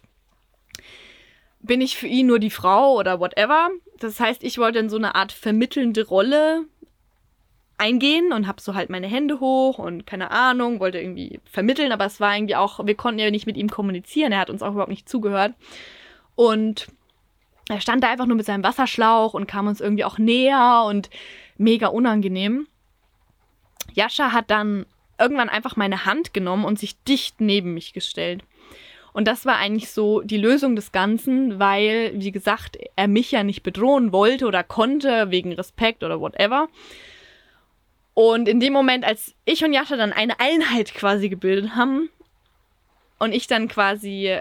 bin 1.62 1.82
ich 1.82 1.98
für 1.98 2.08
ihn 2.08 2.28
nur 2.28 2.40
die 2.40 2.50
Frau 2.50 2.96
oder 2.96 3.20
whatever. 3.20 3.70
Das 4.00 4.20
heißt, 4.20 4.44
ich 4.44 4.58
wollte 4.58 4.80
in 4.80 4.90
so 4.90 4.98
eine 4.98 5.16
Art 5.16 5.32
vermittelnde 5.32 6.08
Rolle 6.08 6.66
eingehen 7.78 8.34
und 8.34 8.48
habe 8.48 8.62
so 8.62 8.76
halt 8.76 8.90
meine 8.90 9.08
Hände 9.08 9.40
hoch 9.40 9.80
und 9.80 10.06
keine 10.06 10.32
Ahnung, 10.32 10.80
wollte 10.80 11.00
irgendwie 11.00 11.40
vermitteln, 11.46 11.92
aber 11.92 12.06
es 12.06 12.20
war 12.20 12.36
irgendwie 12.36 12.56
auch, 12.56 12.86
wir 12.86 12.96
konnten 12.96 13.20
ja 13.20 13.32
nicht 13.32 13.46
mit 13.46 13.58
ihm 13.58 13.70
kommunizieren, 13.70 14.34
er 14.34 14.40
hat 14.40 14.50
uns 14.50 14.62
auch 14.62 14.72
überhaupt 14.72 14.90
nicht 14.90 15.08
zugehört. 15.08 15.54
Und 16.36 16.88
er 17.70 17.80
stand 17.82 18.04
da 18.04 18.10
einfach 18.10 18.26
nur 18.26 18.36
mit 18.36 18.46
seinem 18.46 18.64
Wasserschlauch 18.64 19.34
und 19.34 19.48
kam 19.48 19.68
uns 19.68 19.80
irgendwie 19.80 20.04
auch 20.04 20.18
näher 20.18 20.84
und 20.88 21.10
mega 21.58 21.88
unangenehm. 21.88 22.68
Jascha 23.94 24.32
hat 24.32 24.50
dann 24.50 24.86
irgendwann 25.18 25.50
einfach 25.50 25.76
meine 25.76 26.06
Hand 26.06 26.34
genommen 26.34 26.66
und 26.66 26.80
sich 26.80 27.02
dicht 27.04 27.42
neben 27.42 27.74
mich 27.74 27.94
gestellt. 27.94 28.44
Und 29.12 29.28
das 29.28 29.46
war 29.46 29.58
eigentlich 29.58 29.92
so 29.92 30.22
die 30.22 30.38
Lösung 30.38 30.76
des 30.76 30.92
Ganzen, 30.92 31.60
weil, 31.60 32.12
wie 32.14 32.32
gesagt, 32.32 32.78
er 32.96 33.08
mich 33.08 33.32
ja 33.32 33.44
nicht 33.44 33.64
bedrohen 33.64 34.12
wollte 34.12 34.46
oder 34.46 34.64
konnte, 34.64 35.32
wegen 35.32 35.52
Respekt 35.52 36.04
oder 36.04 36.22
whatever. 36.22 36.70
Und 38.14 38.48
in 38.48 38.60
dem 38.60 38.74
Moment, 38.74 39.06
als 39.06 39.34
ich 39.46 39.64
und 39.64 39.74
Jascha 39.74 39.98
dann 39.98 40.14
eine 40.14 40.40
Einheit 40.40 40.94
quasi 40.94 41.30
gebildet 41.30 41.76
haben 41.76 42.10
und 43.18 43.34
ich 43.34 43.48
dann 43.48 43.68
quasi 43.68 44.40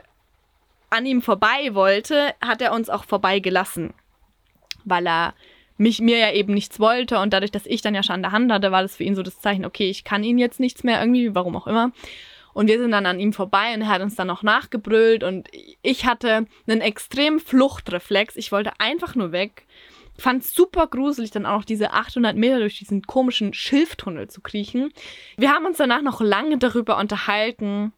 an 0.91 1.07
ihm 1.07 1.23
vorbei 1.23 1.75
wollte, 1.75 2.35
hat 2.41 2.63
er 2.63 2.73
uns 2.73 2.91
auch 2.91 3.05
vorbeigelassen, 3.05 3.95
weil 4.85 5.07
er 5.07 5.35
mich 5.79 6.01
mir 6.01 6.19
ja 6.19 6.33
eben 6.33 6.53
nichts 6.53 6.79
wollte 6.79 7.19
und 7.19 7.33
dadurch, 7.33 7.51
dass 7.51 7.67
ich 7.67 7.81
dann 7.81 7.95
ja 7.95 8.03
schon 8.03 8.17
an 8.17 8.23
der 8.23 8.33
Hand 8.33 8.53
hatte, 8.53 8.73
war 8.73 8.83
das 8.83 8.97
für 8.97 9.05
ihn 9.05 9.15
so 9.15 9.23
das 9.23 9.41
Zeichen, 9.41 9.65
okay, 9.65 9.89
ich 9.89 10.05
kann 10.05 10.25
ihn 10.25 10.39
jetzt 10.39 10.61
nichts 10.61 10.85
mehr 10.85 11.01
irgendwie, 11.01 11.35
warum 11.35 11.57
auch 11.57 11.67
immer. 11.67 11.93
Und 12.53 12.67
wir 12.67 12.79
sind 12.79 12.91
dann 12.91 13.07
an 13.07 13.21
ihm 13.21 13.33
vorbei 13.33 13.75
und 13.75 13.83
er 13.83 13.89
hat 13.89 14.03
uns 14.03 14.17
dann 14.17 14.27
noch 14.27 14.43
nachgebrüllt 14.43 15.23
und 15.23 15.49
ich 15.83 16.07
hatte 16.07 16.47
einen 16.67 16.81
extremen 16.81 17.39
Fluchtreflex. 17.39 18.37
Ich 18.37 18.51
wollte 18.51 18.73
einfach 18.79 19.15
nur 19.15 19.31
weg. 19.31 19.67
Fand 20.17 20.45
super 20.45 20.89
gruselig, 20.89 21.31
dann 21.31 21.47
auch 21.47 21.59
noch 21.59 21.65
diese 21.65 21.93
800 21.93 22.37
Meter 22.37 22.59
durch 22.59 22.79
diesen 22.81 23.03
komischen 23.03 23.55
Schilftunnel 23.55 24.29
zu 24.29 24.41
kriechen. 24.41 24.93
Wir 25.37 25.53
haben 25.53 25.67
uns 25.67 25.77
danach 25.77 26.03
noch 26.03 26.21
lange 26.21 26.59
darüber 26.59 26.99
unterhalten, 26.99 27.93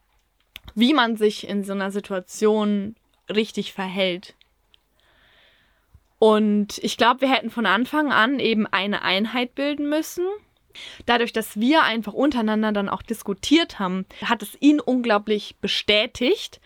wie 0.74 0.92
man 0.92 1.16
sich 1.16 1.48
in 1.48 1.64
so 1.64 1.72
einer 1.72 1.90
Situation 1.90 2.96
richtig 3.34 3.72
verhält. 3.72 4.34
Und 6.20 6.76
ich 6.82 6.98
glaube, 6.98 7.22
wir 7.22 7.32
hätten 7.32 7.48
von 7.48 7.64
Anfang 7.64 8.12
an 8.12 8.40
eben 8.40 8.66
eine 8.66 9.00
Einheit 9.00 9.54
bilden 9.54 9.88
müssen. 9.88 10.26
Dadurch, 11.06 11.32
dass 11.32 11.58
wir 11.58 11.82
einfach 11.82 12.12
untereinander 12.12 12.72
dann 12.72 12.90
auch 12.90 13.00
diskutiert 13.00 13.78
haben, 13.78 14.04
hat 14.22 14.42
es 14.42 14.54
ihn 14.60 14.80
unglaublich 14.80 15.56
bestätigt, 15.62 16.60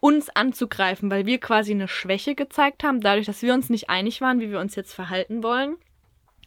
uns 0.00 0.28
anzugreifen, 0.28 1.08
weil 1.08 1.24
wir 1.24 1.38
quasi 1.38 1.70
eine 1.70 1.86
Schwäche 1.86 2.34
gezeigt 2.34 2.82
haben, 2.82 3.00
dadurch, 3.00 3.26
dass 3.26 3.42
wir 3.42 3.54
uns 3.54 3.70
nicht 3.70 3.88
einig 3.88 4.20
waren, 4.20 4.40
wie 4.40 4.50
wir 4.50 4.58
uns 4.58 4.74
jetzt 4.74 4.92
verhalten 4.92 5.44
wollen. 5.44 5.76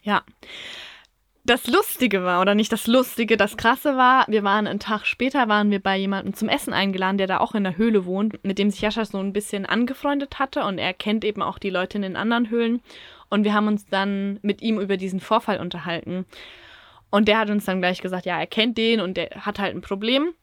Ja 0.02 0.24
das 1.46 1.68
Lustige 1.68 2.24
war, 2.24 2.42
oder 2.42 2.56
nicht 2.56 2.72
das 2.72 2.88
Lustige, 2.88 3.36
das 3.36 3.58
Krasse 3.58 3.98
war, 3.98 4.26
wir 4.30 4.44
waren 4.44 4.66
einen 4.66 4.80
Tag 4.80 5.06
später, 5.06 5.50
waren 5.50 5.72
wir 5.72 5.82
bei 5.82 5.98
jemandem 5.98 6.34
zum 6.34 6.48
Essen 6.48 6.72
eingeladen, 6.72 7.18
der 7.18 7.28
da 7.28 7.40
auch 7.40 7.54
in 7.54 7.66
der 7.66 7.78
Höhle 7.78 8.06
wohnt, 8.06 8.44
mit 8.46 8.60
dem 8.60 8.70
sich 8.70 8.82
Jascha 8.82 9.04
so 9.04 9.18
ein 9.20 9.34
bisschen 9.34 9.66
angefreundet 9.66 10.40
hatte 10.40 10.64
und 10.64 10.78
er 10.78 10.94
kennt 10.94 11.26
eben 11.26 11.42
auch 11.42 11.60
die 11.60 11.70
Leute 11.70 11.98
in 11.98 12.04
den 12.04 12.16
anderen 12.16 12.50
Höhlen. 12.50 12.82
Und 13.30 13.44
wir 13.44 13.54
haben 13.54 13.68
uns 13.68 13.86
dann 13.88 14.40
mit 14.42 14.62
ihm 14.62 14.80
über 14.80 14.96
diesen 14.96 15.20
Vorfall 15.20 15.60
unterhalten. 15.60 16.26
Und 17.10 17.28
der 17.28 17.40
hat 17.40 17.50
uns 17.50 17.66
dann 17.66 17.80
gleich 17.80 18.02
gesagt, 18.02 18.26
ja, 18.26 18.40
er 18.40 18.48
kennt 18.48 18.78
den 18.78 19.02
und 19.02 19.18
der 19.18 19.30
hat 19.46 19.60
halt 19.60 19.76
ein 19.76 19.82
Problem, 19.82 20.34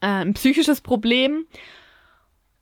äh, 0.00 0.06
ein 0.06 0.34
psychisches 0.34 0.80
Problem. 0.80 1.46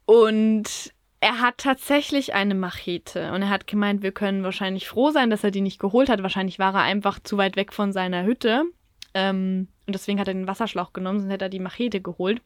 Und 0.05 0.93
er 1.25 1.41
hat 1.41 1.57
tatsächlich 1.57 2.35
eine 2.35 2.55
Machete 2.55 3.33
und 3.33 3.41
er 3.41 3.49
hat 3.49 3.67
gemeint, 3.67 4.03
wir 4.03 4.13
können 4.13 4.45
wahrscheinlich 4.45 4.87
froh 4.87 5.11
sein, 5.11 5.31
dass 5.31 5.43
er 5.43 5.51
die 5.51 5.63
nicht 5.63 5.79
geholt 5.79 6.11
hat. 6.11 6.23
Wahrscheinlich 6.23 6.59
war 6.59 6.75
er 6.75 6.83
einfach 6.83 7.19
zu 7.19 7.39
weit 7.39 7.57
weg 7.57 7.73
von 7.73 7.95
seiner 7.95 8.25
Hütte. 8.25 8.65
Ähm, 9.15 9.69
und 9.87 9.95
deswegen 9.95 10.21
hat 10.21 10.29
er 10.29 10.35
den 10.35 10.47
Wasserschlauch 10.47 10.93
genommen, 10.93 11.21
sonst 11.21 11.33
hätte 11.33 11.47
er 11.47 11.49
die 11.49 11.61
Machete 11.61 12.03
geholt. 12.03 12.43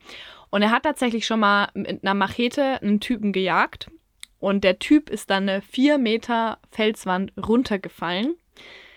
Und 0.50 0.62
er 0.62 0.70
hat 0.70 0.84
tatsächlich 0.84 1.26
schon 1.26 1.40
mal 1.40 1.70
mit 1.74 2.04
einer 2.04 2.14
Machete 2.14 2.80
einen 2.80 3.00
Typen 3.00 3.32
gejagt. 3.32 3.90
Und 4.38 4.62
der 4.62 4.78
Typ 4.78 5.10
ist 5.10 5.28
dann 5.28 5.48
eine 5.48 5.60
4 5.60 5.98
Meter 5.98 6.58
Felswand 6.70 7.32
runtergefallen. 7.36 8.36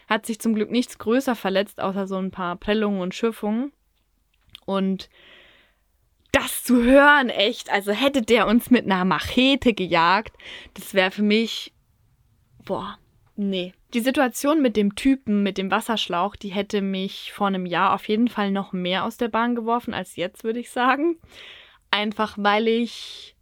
Hat 0.08 0.28
sich 0.28 0.40
zum 0.40 0.54
Glück 0.54 0.70
nichts 0.70 1.00
größer 1.00 1.36
verletzt, 1.36 1.82
außer 1.82 2.06
so 2.06 2.18
ein 2.18 2.30
paar 2.30 2.56
Prellungen 2.56 3.02
und 3.02 3.16
Schürfungen. 3.16 3.72
Und 4.64 5.10
das 6.32 6.64
zu 6.64 6.84
hören, 6.84 7.30
echt, 7.30 7.70
also 7.70 7.92
hätte 7.92 8.22
der 8.22 8.48
uns 8.48 8.70
mit 8.70 8.86
einer 8.86 9.06
Machete 9.06 9.74
gejagt, 9.74 10.36
das 10.74 10.94
wäre 10.94 11.12
für 11.12 11.24
mich, 11.24 11.74
boah, 12.66 12.98
nee. 13.36 13.74
Die 13.94 14.00
Situation 14.00 14.62
mit 14.62 14.78
dem 14.78 14.96
Typen, 14.96 15.44
mit 15.44 15.58
dem 15.58 15.70
Wasserschlauch, 15.70 16.38
die 16.38 16.50
hätte 16.50 16.82
mich 16.82 17.34
vor 17.34 17.48
einem 17.48 17.66
Jahr 17.66 17.94
auf 17.94 18.08
jeden 18.08 18.30
Fall 18.30 18.52
noch 18.52 18.72
mehr 18.72 19.04
aus 19.04 19.18
der 19.18 19.28
Bahn 19.28 19.54
geworfen 19.56 19.94
als 19.94 20.16
jetzt, 20.16 20.46
würde 20.46 20.60
ich 20.60 20.72
sagen. 20.72 21.18
Einfach 21.90 22.38
weil 22.38 22.70
ich 22.70 23.36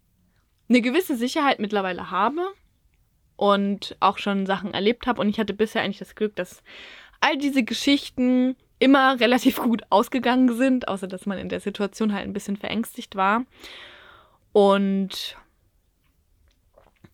eine 0.68 0.82
gewisse 0.82 1.16
Sicherheit 1.16 1.60
mittlerweile 1.60 2.10
habe 2.10 2.42
und 3.36 3.96
auch 4.00 4.18
schon 4.18 4.48
Sachen 4.48 4.74
erlebt 4.74 5.06
habe. 5.06 5.22
Und 5.22 5.30
ich 5.30 5.40
hatte 5.40 5.54
bisher 5.54 5.84
eigentlich 5.84 6.00
das 6.00 6.16
Glück, 6.16 6.36
dass 6.36 6.64
all 7.22 7.38
diese 7.38 7.64
Geschichten 7.64 8.56
immer 8.80 9.20
relativ 9.20 9.58
gut 9.62 9.84
ausgegangen 9.90 10.56
sind, 10.56 10.88
außer 10.88 11.08
dass 11.08 11.26
man 11.26 11.38
in 11.38 11.50
der 11.50 11.60
Situation 11.60 12.14
halt 12.14 12.26
ein 12.26 12.34
bisschen 12.34 12.58
verängstigt 12.58 13.16
war. 13.16 13.46
Und 14.52 15.38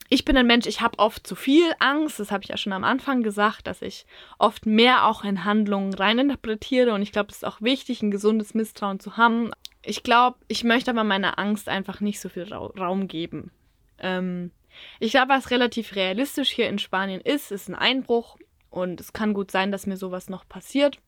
ich 0.08 0.24
bin 0.24 0.38
ein 0.38 0.48
Mensch, 0.48 0.68
ich 0.68 0.82
habe 0.82 1.00
oft 1.00 1.26
zu 1.26 1.36
viel 1.36 1.74
Angst. 1.80 2.20
Das 2.20 2.32
habe 2.32 2.44
ich 2.44 2.50
ja 2.50 2.58
schon 2.58 2.74
am 2.74 2.84
Anfang 2.84 3.24
gesagt, 3.24 3.68
dass 3.68 3.82
ich 3.82 4.06
oft 4.38 4.66
mehr 4.66 5.08
auch 5.08 5.24
in 5.24 5.44
Handlungen 5.44 5.94
reininterpretiere. 5.94 6.94
Und 6.94 7.02
ich 7.02 7.12
glaube, 7.12 7.32
es 7.32 7.38
ist 7.38 7.46
auch 7.46 7.62
wichtig, 7.62 8.02
ein 8.02 8.12
gesundes 8.12 8.54
Misstrauen 8.54 9.00
zu 9.00 9.18
haben. 9.18 9.52
Ich 9.82 10.04
glaube, 10.04 10.38
ich 10.48 10.64
möchte 10.64 10.92
aber 10.92 11.04
meiner 11.04 11.40
Angst 11.40 11.68
einfach 11.68 12.02
nicht 12.02 12.20
so 12.20 12.30
viel 12.30 12.52
Raum 12.54 13.08
geben. 13.08 13.52
Ähm, 13.98 14.52
ich 15.00 15.12
glaube, 15.12 15.30
was 15.30 15.52
relativ 15.52 15.96
realistisch 15.96 16.50
hier 16.52 16.70
in 16.70 16.80
Spanien 16.80 17.22
ist, 17.22 17.52
ist 17.52 17.68
ein 17.68 17.76
Einbruch. 17.76 18.38
Und 18.70 19.00
es 19.00 19.14
kann 19.14 19.34
gut 19.34 19.52
sein, 19.52 19.72
dass 19.72 19.88
mir 19.88 19.98
sowas 19.98 20.30
noch 20.30 20.48
passiert 20.48 21.00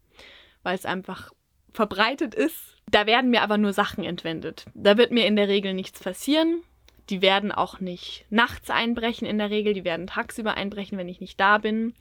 weil 0.64 0.76
es 0.76 0.86
einfach 0.86 1.32
verbreitet 1.72 2.36
ist. 2.36 2.78
Da 2.90 3.06
werden 3.06 3.30
mir 3.30 3.42
aber 3.42 3.58
nur 3.58 3.74
Sachen 3.74 4.04
entwendet. 4.04 4.66
Da 4.74 4.98
wird 4.98 5.12
mir 5.12 5.26
in 5.26 5.36
der 5.36 5.48
Regel 5.48 5.74
nichts 5.74 6.00
passieren. 6.00 6.62
Die 7.10 7.22
werden 7.22 7.52
auch 7.52 7.80
nicht 7.80 8.26
nachts 8.30 8.70
einbrechen 8.70 9.28
in 9.28 9.38
der 9.38 9.50
Regel, 9.50 9.74
die 9.74 9.86
werden 9.86 10.08
tagsüber 10.08 10.56
einbrechen, 10.56 10.98
wenn 10.98 11.08
ich 11.08 11.22
nicht 11.22 11.40
da 11.40 11.58
bin. 11.58 11.94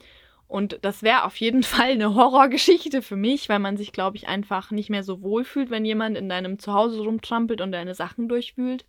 Und 0.48 0.78
das 0.82 1.02
wäre 1.02 1.24
auf 1.24 1.36
jeden 1.36 1.62
Fall 1.64 1.92
eine 1.92 2.14
Horrorgeschichte 2.14 3.02
für 3.02 3.16
mich, 3.16 3.48
weil 3.48 3.58
man 3.58 3.76
sich, 3.76 3.92
glaube 3.92 4.16
ich, 4.16 4.28
einfach 4.28 4.70
nicht 4.70 4.90
mehr 4.90 5.02
so 5.02 5.22
wohl 5.22 5.44
fühlt, 5.44 5.70
wenn 5.70 5.84
jemand 5.84 6.16
in 6.16 6.28
deinem 6.28 6.58
Zuhause 6.58 7.00
rumtrampelt 7.00 7.60
und 7.60 7.72
deine 7.72 7.94
Sachen 7.94 8.28
durchwühlt. 8.28 8.84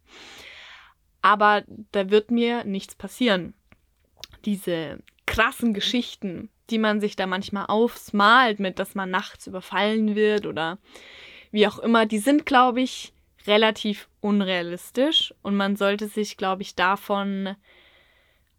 Aber 1.22 1.64
da 1.92 2.10
wird 2.10 2.32
mir 2.32 2.64
nichts 2.64 2.96
passieren. 2.96 3.54
Diese 4.46 5.00
krassen 5.38 5.76
Geschichten, 5.76 6.50
die 6.72 6.80
man 6.80 7.00
sich 7.00 7.16
da 7.16 7.28
manchmal 7.28 7.68
aufsmalt, 7.68 8.60
mit 8.60 8.80
dass 8.80 8.96
man 8.96 9.12
nachts 9.12 9.46
überfallen 9.46 10.16
wird 10.16 10.48
oder 10.48 10.80
wie 11.52 11.68
auch 11.68 11.78
immer, 11.78 12.08
die 12.08 12.18
sind, 12.18 12.48
glaube 12.48 12.82
ich, 12.82 13.14
relativ 13.46 14.10
unrealistisch 14.20 15.36
und 15.44 15.56
man 15.56 15.76
sollte 15.76 16.08
sich, 16.08 16.38
glaube 16.38 16.64
ich, 16.64 16.74
davon 16.74 17.56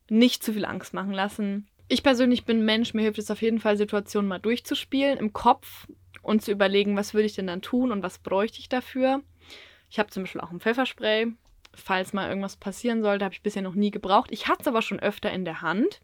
nicht 0.08 0.44
zu 0.44 0.52
viel 0.52 0.64
Angst 0.64 0.94
machen 0.94 1.12
lassen. 1.12 1.66
Ich 1.88 2.04
persönlich 2.04 2.44
bin 2.44 2.64
Mensch, 2.64 2.94
mir 2.94 3.02
hilft 3.02 3.18
es 3.18 3.32
auf 3.32 3.42
jeden 3.42 3.58
Fall, 3.58 3.76
Situationen 3.76 4.28
mal 4.28 4.38
durchzuspielen 4.38 5.18
im 5.18 5.32
Kopf 5.32 5.88
und 6.22 6.42
zu 6.42 6.52
überlegen, 6.52 6.96
was 6.96 7.12
würde 7.12 7.26
ich 7.26 7.34
denn 7.34 7.48
dann 7.48 7.60
tun 7.60 7.90
und 7.90 8.04
was 8.04 8.20
bräuchte 8.20 8.60
ich 8.60 8.68
dafür. 8.68 9.20
Ich 9.90 9.98
habe 9.98 10.10
zum 10.10 10.22
Beispiel 10.22 10.42
auch 10.42 10.52
ein 10.52 10.60
Pfefferspray. 10.60 11.26
Falls 11.74 12.12
mal 12.12 12.28
irgendwas 12.28 12.56
passieren 12.56 13.02
sollte, 13.02 13.24
habe 13.24 13.34
ich 13.34 13.42
bisher 13.42 13.62
noch 13.62 13.74
nie 13.74 13.90
gebraucht. 13.90 14.30
Ich 14.30 14.46
hatte 14.46 14.62
es 14.62 14.68
aber 14.68 14.80
schon 14.80 15.00
öfter 15.00 15.32
in 15.32 15.44
der 15.44 15.60
Hand. 15.60 16.00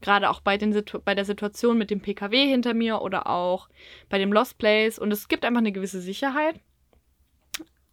Gerade 0.00 0.30
auch 0.30 0.40
bei, 0.40 0.58
den 0.58 0.84
bei 1.04 1.14
der 1.14 1.24
Situation 1.24 1.78
mit 1.78 1.90
dem 1.90 2.00
PKW 2.00 2.46
hinter 2.46 2.74
mir 2.74 3.00
oder 3.00 3.26
auch 3.26 3.68
bei 4.08 4.18
dem 4.18 4.32
Lost 4.32 4.58
Place. 4.58 4.98
Und 4.98 5.12
es 5.12 5.28
gibt 5.28 5.44
einfach 5.44 5.60
eine 5.60 5.72
gewisse 5.72 6.00
Sicherheit. 6.00 6.60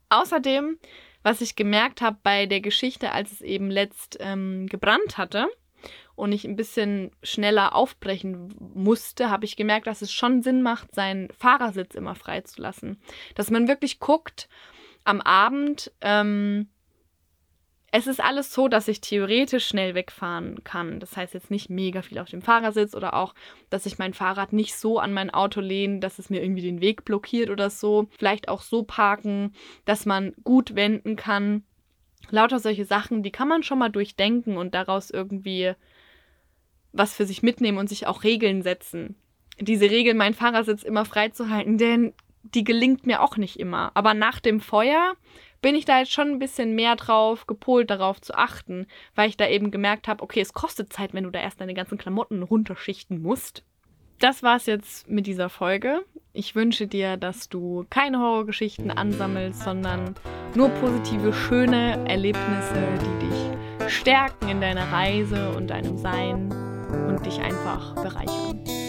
Außerdem, 0.10 0.78
was 1.24 1.42
ich 1.42 1.56
gemerkt 1.56 2.02
habe 2.02 2.18
bei 2.22 2.46
der 2.46 2.62
Geschichte, 2.62 3.12
als 3.12 3.32
es 3.32 3.42
eben 3.42 3.72
letzt 3.72 4.18
ähm, 4.20 4.68
gebrannt 4.68 5.18
hatte 5.18 5.48
und 6.16 6.32
ich 6.32 6.46
ein 6.46 6.56
bisschen 6.56 7.12
schneller 7.24 7.74
aufbrechen 7.74 8.54
musste, 8.60 9.30
habe 9.30 9.46
ich 9.46 9.56
gemerkt, 9.56 9.88
dass 9.88 10.02
es 10.02 10.12
schon 10.12 10.44
Sinn 10.44 10.62
macht, 10.62 10.94
seinen 10.94 11.32
Fahrersitz 11.32 11.96
immer 11.96 12.16
freizulassen. 12.16 13.02
Dass 13.36 13.50
man 13.50 13.68
wirklich 13.68 14.00
guckt 14.00 14.50
am 15.04 15.22
Abend, 15.22 15.92
ähm, 16.02 16.70
es 17.96 18.08
ist 18.08 18.20
alles 18.20 18.52
so, 18.52 18.70
dass 18.70 18.88
ich 18.88 19.02
theoretisch 19.02 19.68
schnell 19.68 19.94
wegfahren 19.94 20.64
kann. 20.64 21.00
Das 21.00 21.16
heißt 21.16 21.36
jetzt 21.36 21.52
nicht 21.52 21.70
mega 21.70 22.02
viel 22.02 22.18
auf 22.18 22.28
dem 22.28 22.42
Fahrersitz 22.42 22.96
oder 22.96 23.14
auch, 23.14 23.36
dass 23.70 23.86
ich 23.86 24.00
mein 24.00 24.16
Fahrrad 24.16 24.52
nicht 24.52 24.76
so 24.76 24.98
an 24.98 25.14
mein 25.14 25.30
Auto 25.30 25.62
lehne, 25.62 26.00
dass 26.00 26.18
es 26.18 26.32
mir 26.32 26.42
irgendwie 26.42 26.64
den 26.64 26.82
Weg 26.82 27.06
blockiert 27.06 27.52
oder 27.52 27.70
so. 27.70 28.08
Vielleicht 28.18 28.50
auch 28.50 28.64
so 28.64 28.82
parken, 28.82 29.54
dass 29.86 30.08
man 30.08 30.34
gut 30.44 30.74
wenden 30.74 31.18
kann. 31.18 31.66
Lauter 32.32 32.58
solche 32.58 32.86
Sachen, 32.86 33.22
die 33.22 33.32
kann 33.32 33.48
man 33.48 33.62
schon 33.62 33.78
mal 33.78 33.90
durchdenken 33.90 34.58
und 34.58 34.74
daraus 34.74 35.12
irgendwie 35.12 35.74
was 36.94 37.14
für 37.14 37.28
sich 37.28 37.44
mitnehmen 37.44 37.78
und 37.78 37.90
sich 37.90 38.08
auch 38.08 38.24
Regeln 38.24 38.64
setzen. 38.64 39.14
Diese 39.60 39.92
Regel, 39.92 40.16
meinen 40.16 40.34
Fahrersitz 40.34 40.82
immer 40.82 41.06
freizuhalten, 41.06 41.78
denn 41.78 42.14
die 42.42 42.64
gelingt 42.64 43.06
mir 43.06 43.22
auch 43.22 43.38
nicht 43.38 43.60
immer. 43.60 43.92
Aber 43.94 44.16
nach 44.16 44.40
dem 44.40 44.62
Feuer 44.62 45.14
bin 45.64 45.76
ich 45.76 45.86
da 45.86 46.00
jetzt 46.00 46.12
schon 46.12 46.28
ein 46.28 46.40
bisschen 46.40 46.76
mehr 46.76 46.96
drauf 46.96 47.48
gepolt, 47.48 47.90
darauf 47.90 48.22
zu 48.22 48.36
achten, 48.36 48.86
weil 49.16 49.30
ich 49.30 49.38
da 49.38 49.48
eben 49.48 49.72
gemerkt 49.72 50.08
habe, 50.08 50.22
okay, 50.22 50.42
es 50.42 50.54
kostet 50.54 50.94
Zeit, 50.94 51.14
wenn 51.16 51.24
du 51.24 51.32
da 51.32 51.40
erst 51.40 51.60
deine 51.62 51.74
ganzen 51.74 51.98
Klamotten 51.98 52.44
runterschichten 52.44 53.22
musst. 53.22 53.64
Das 54.20 54.44
war's 54.44 54.68
jetzt 54.68 55.10
mit 55.10 55.26
dieser 55.26 55.50
Folge. 55.50 56.06
Ich 56.34 56.54
wünsche 56.54 56.86
dir, 56.86 57.18
dass 57.18 57.50
du 57.50 57.86
keine 57.90 58.20
Horrorgeschichten 58.20 58.92
ansammelst, 58.92 59.64
sondern 59.64 60.16
nur 60.54 60.70
positive, 60.70 61.34
schöne 61.34 62.08
Erlebnisse, 62.08 62.84
die 63.02 63.28
dich 63.28 63.92
stärken 63.92 64.50
in 64.50 64.62
deiner 64.62 64.92
Reise 64.92 65.52
und 65.56 65.68
deinem 65.68 65.98
Sein 65.98 66.52
und 67.08 67.26
dich 67.26 67.40
einfach 67.40 67.96
bereichern. 67.96 68.83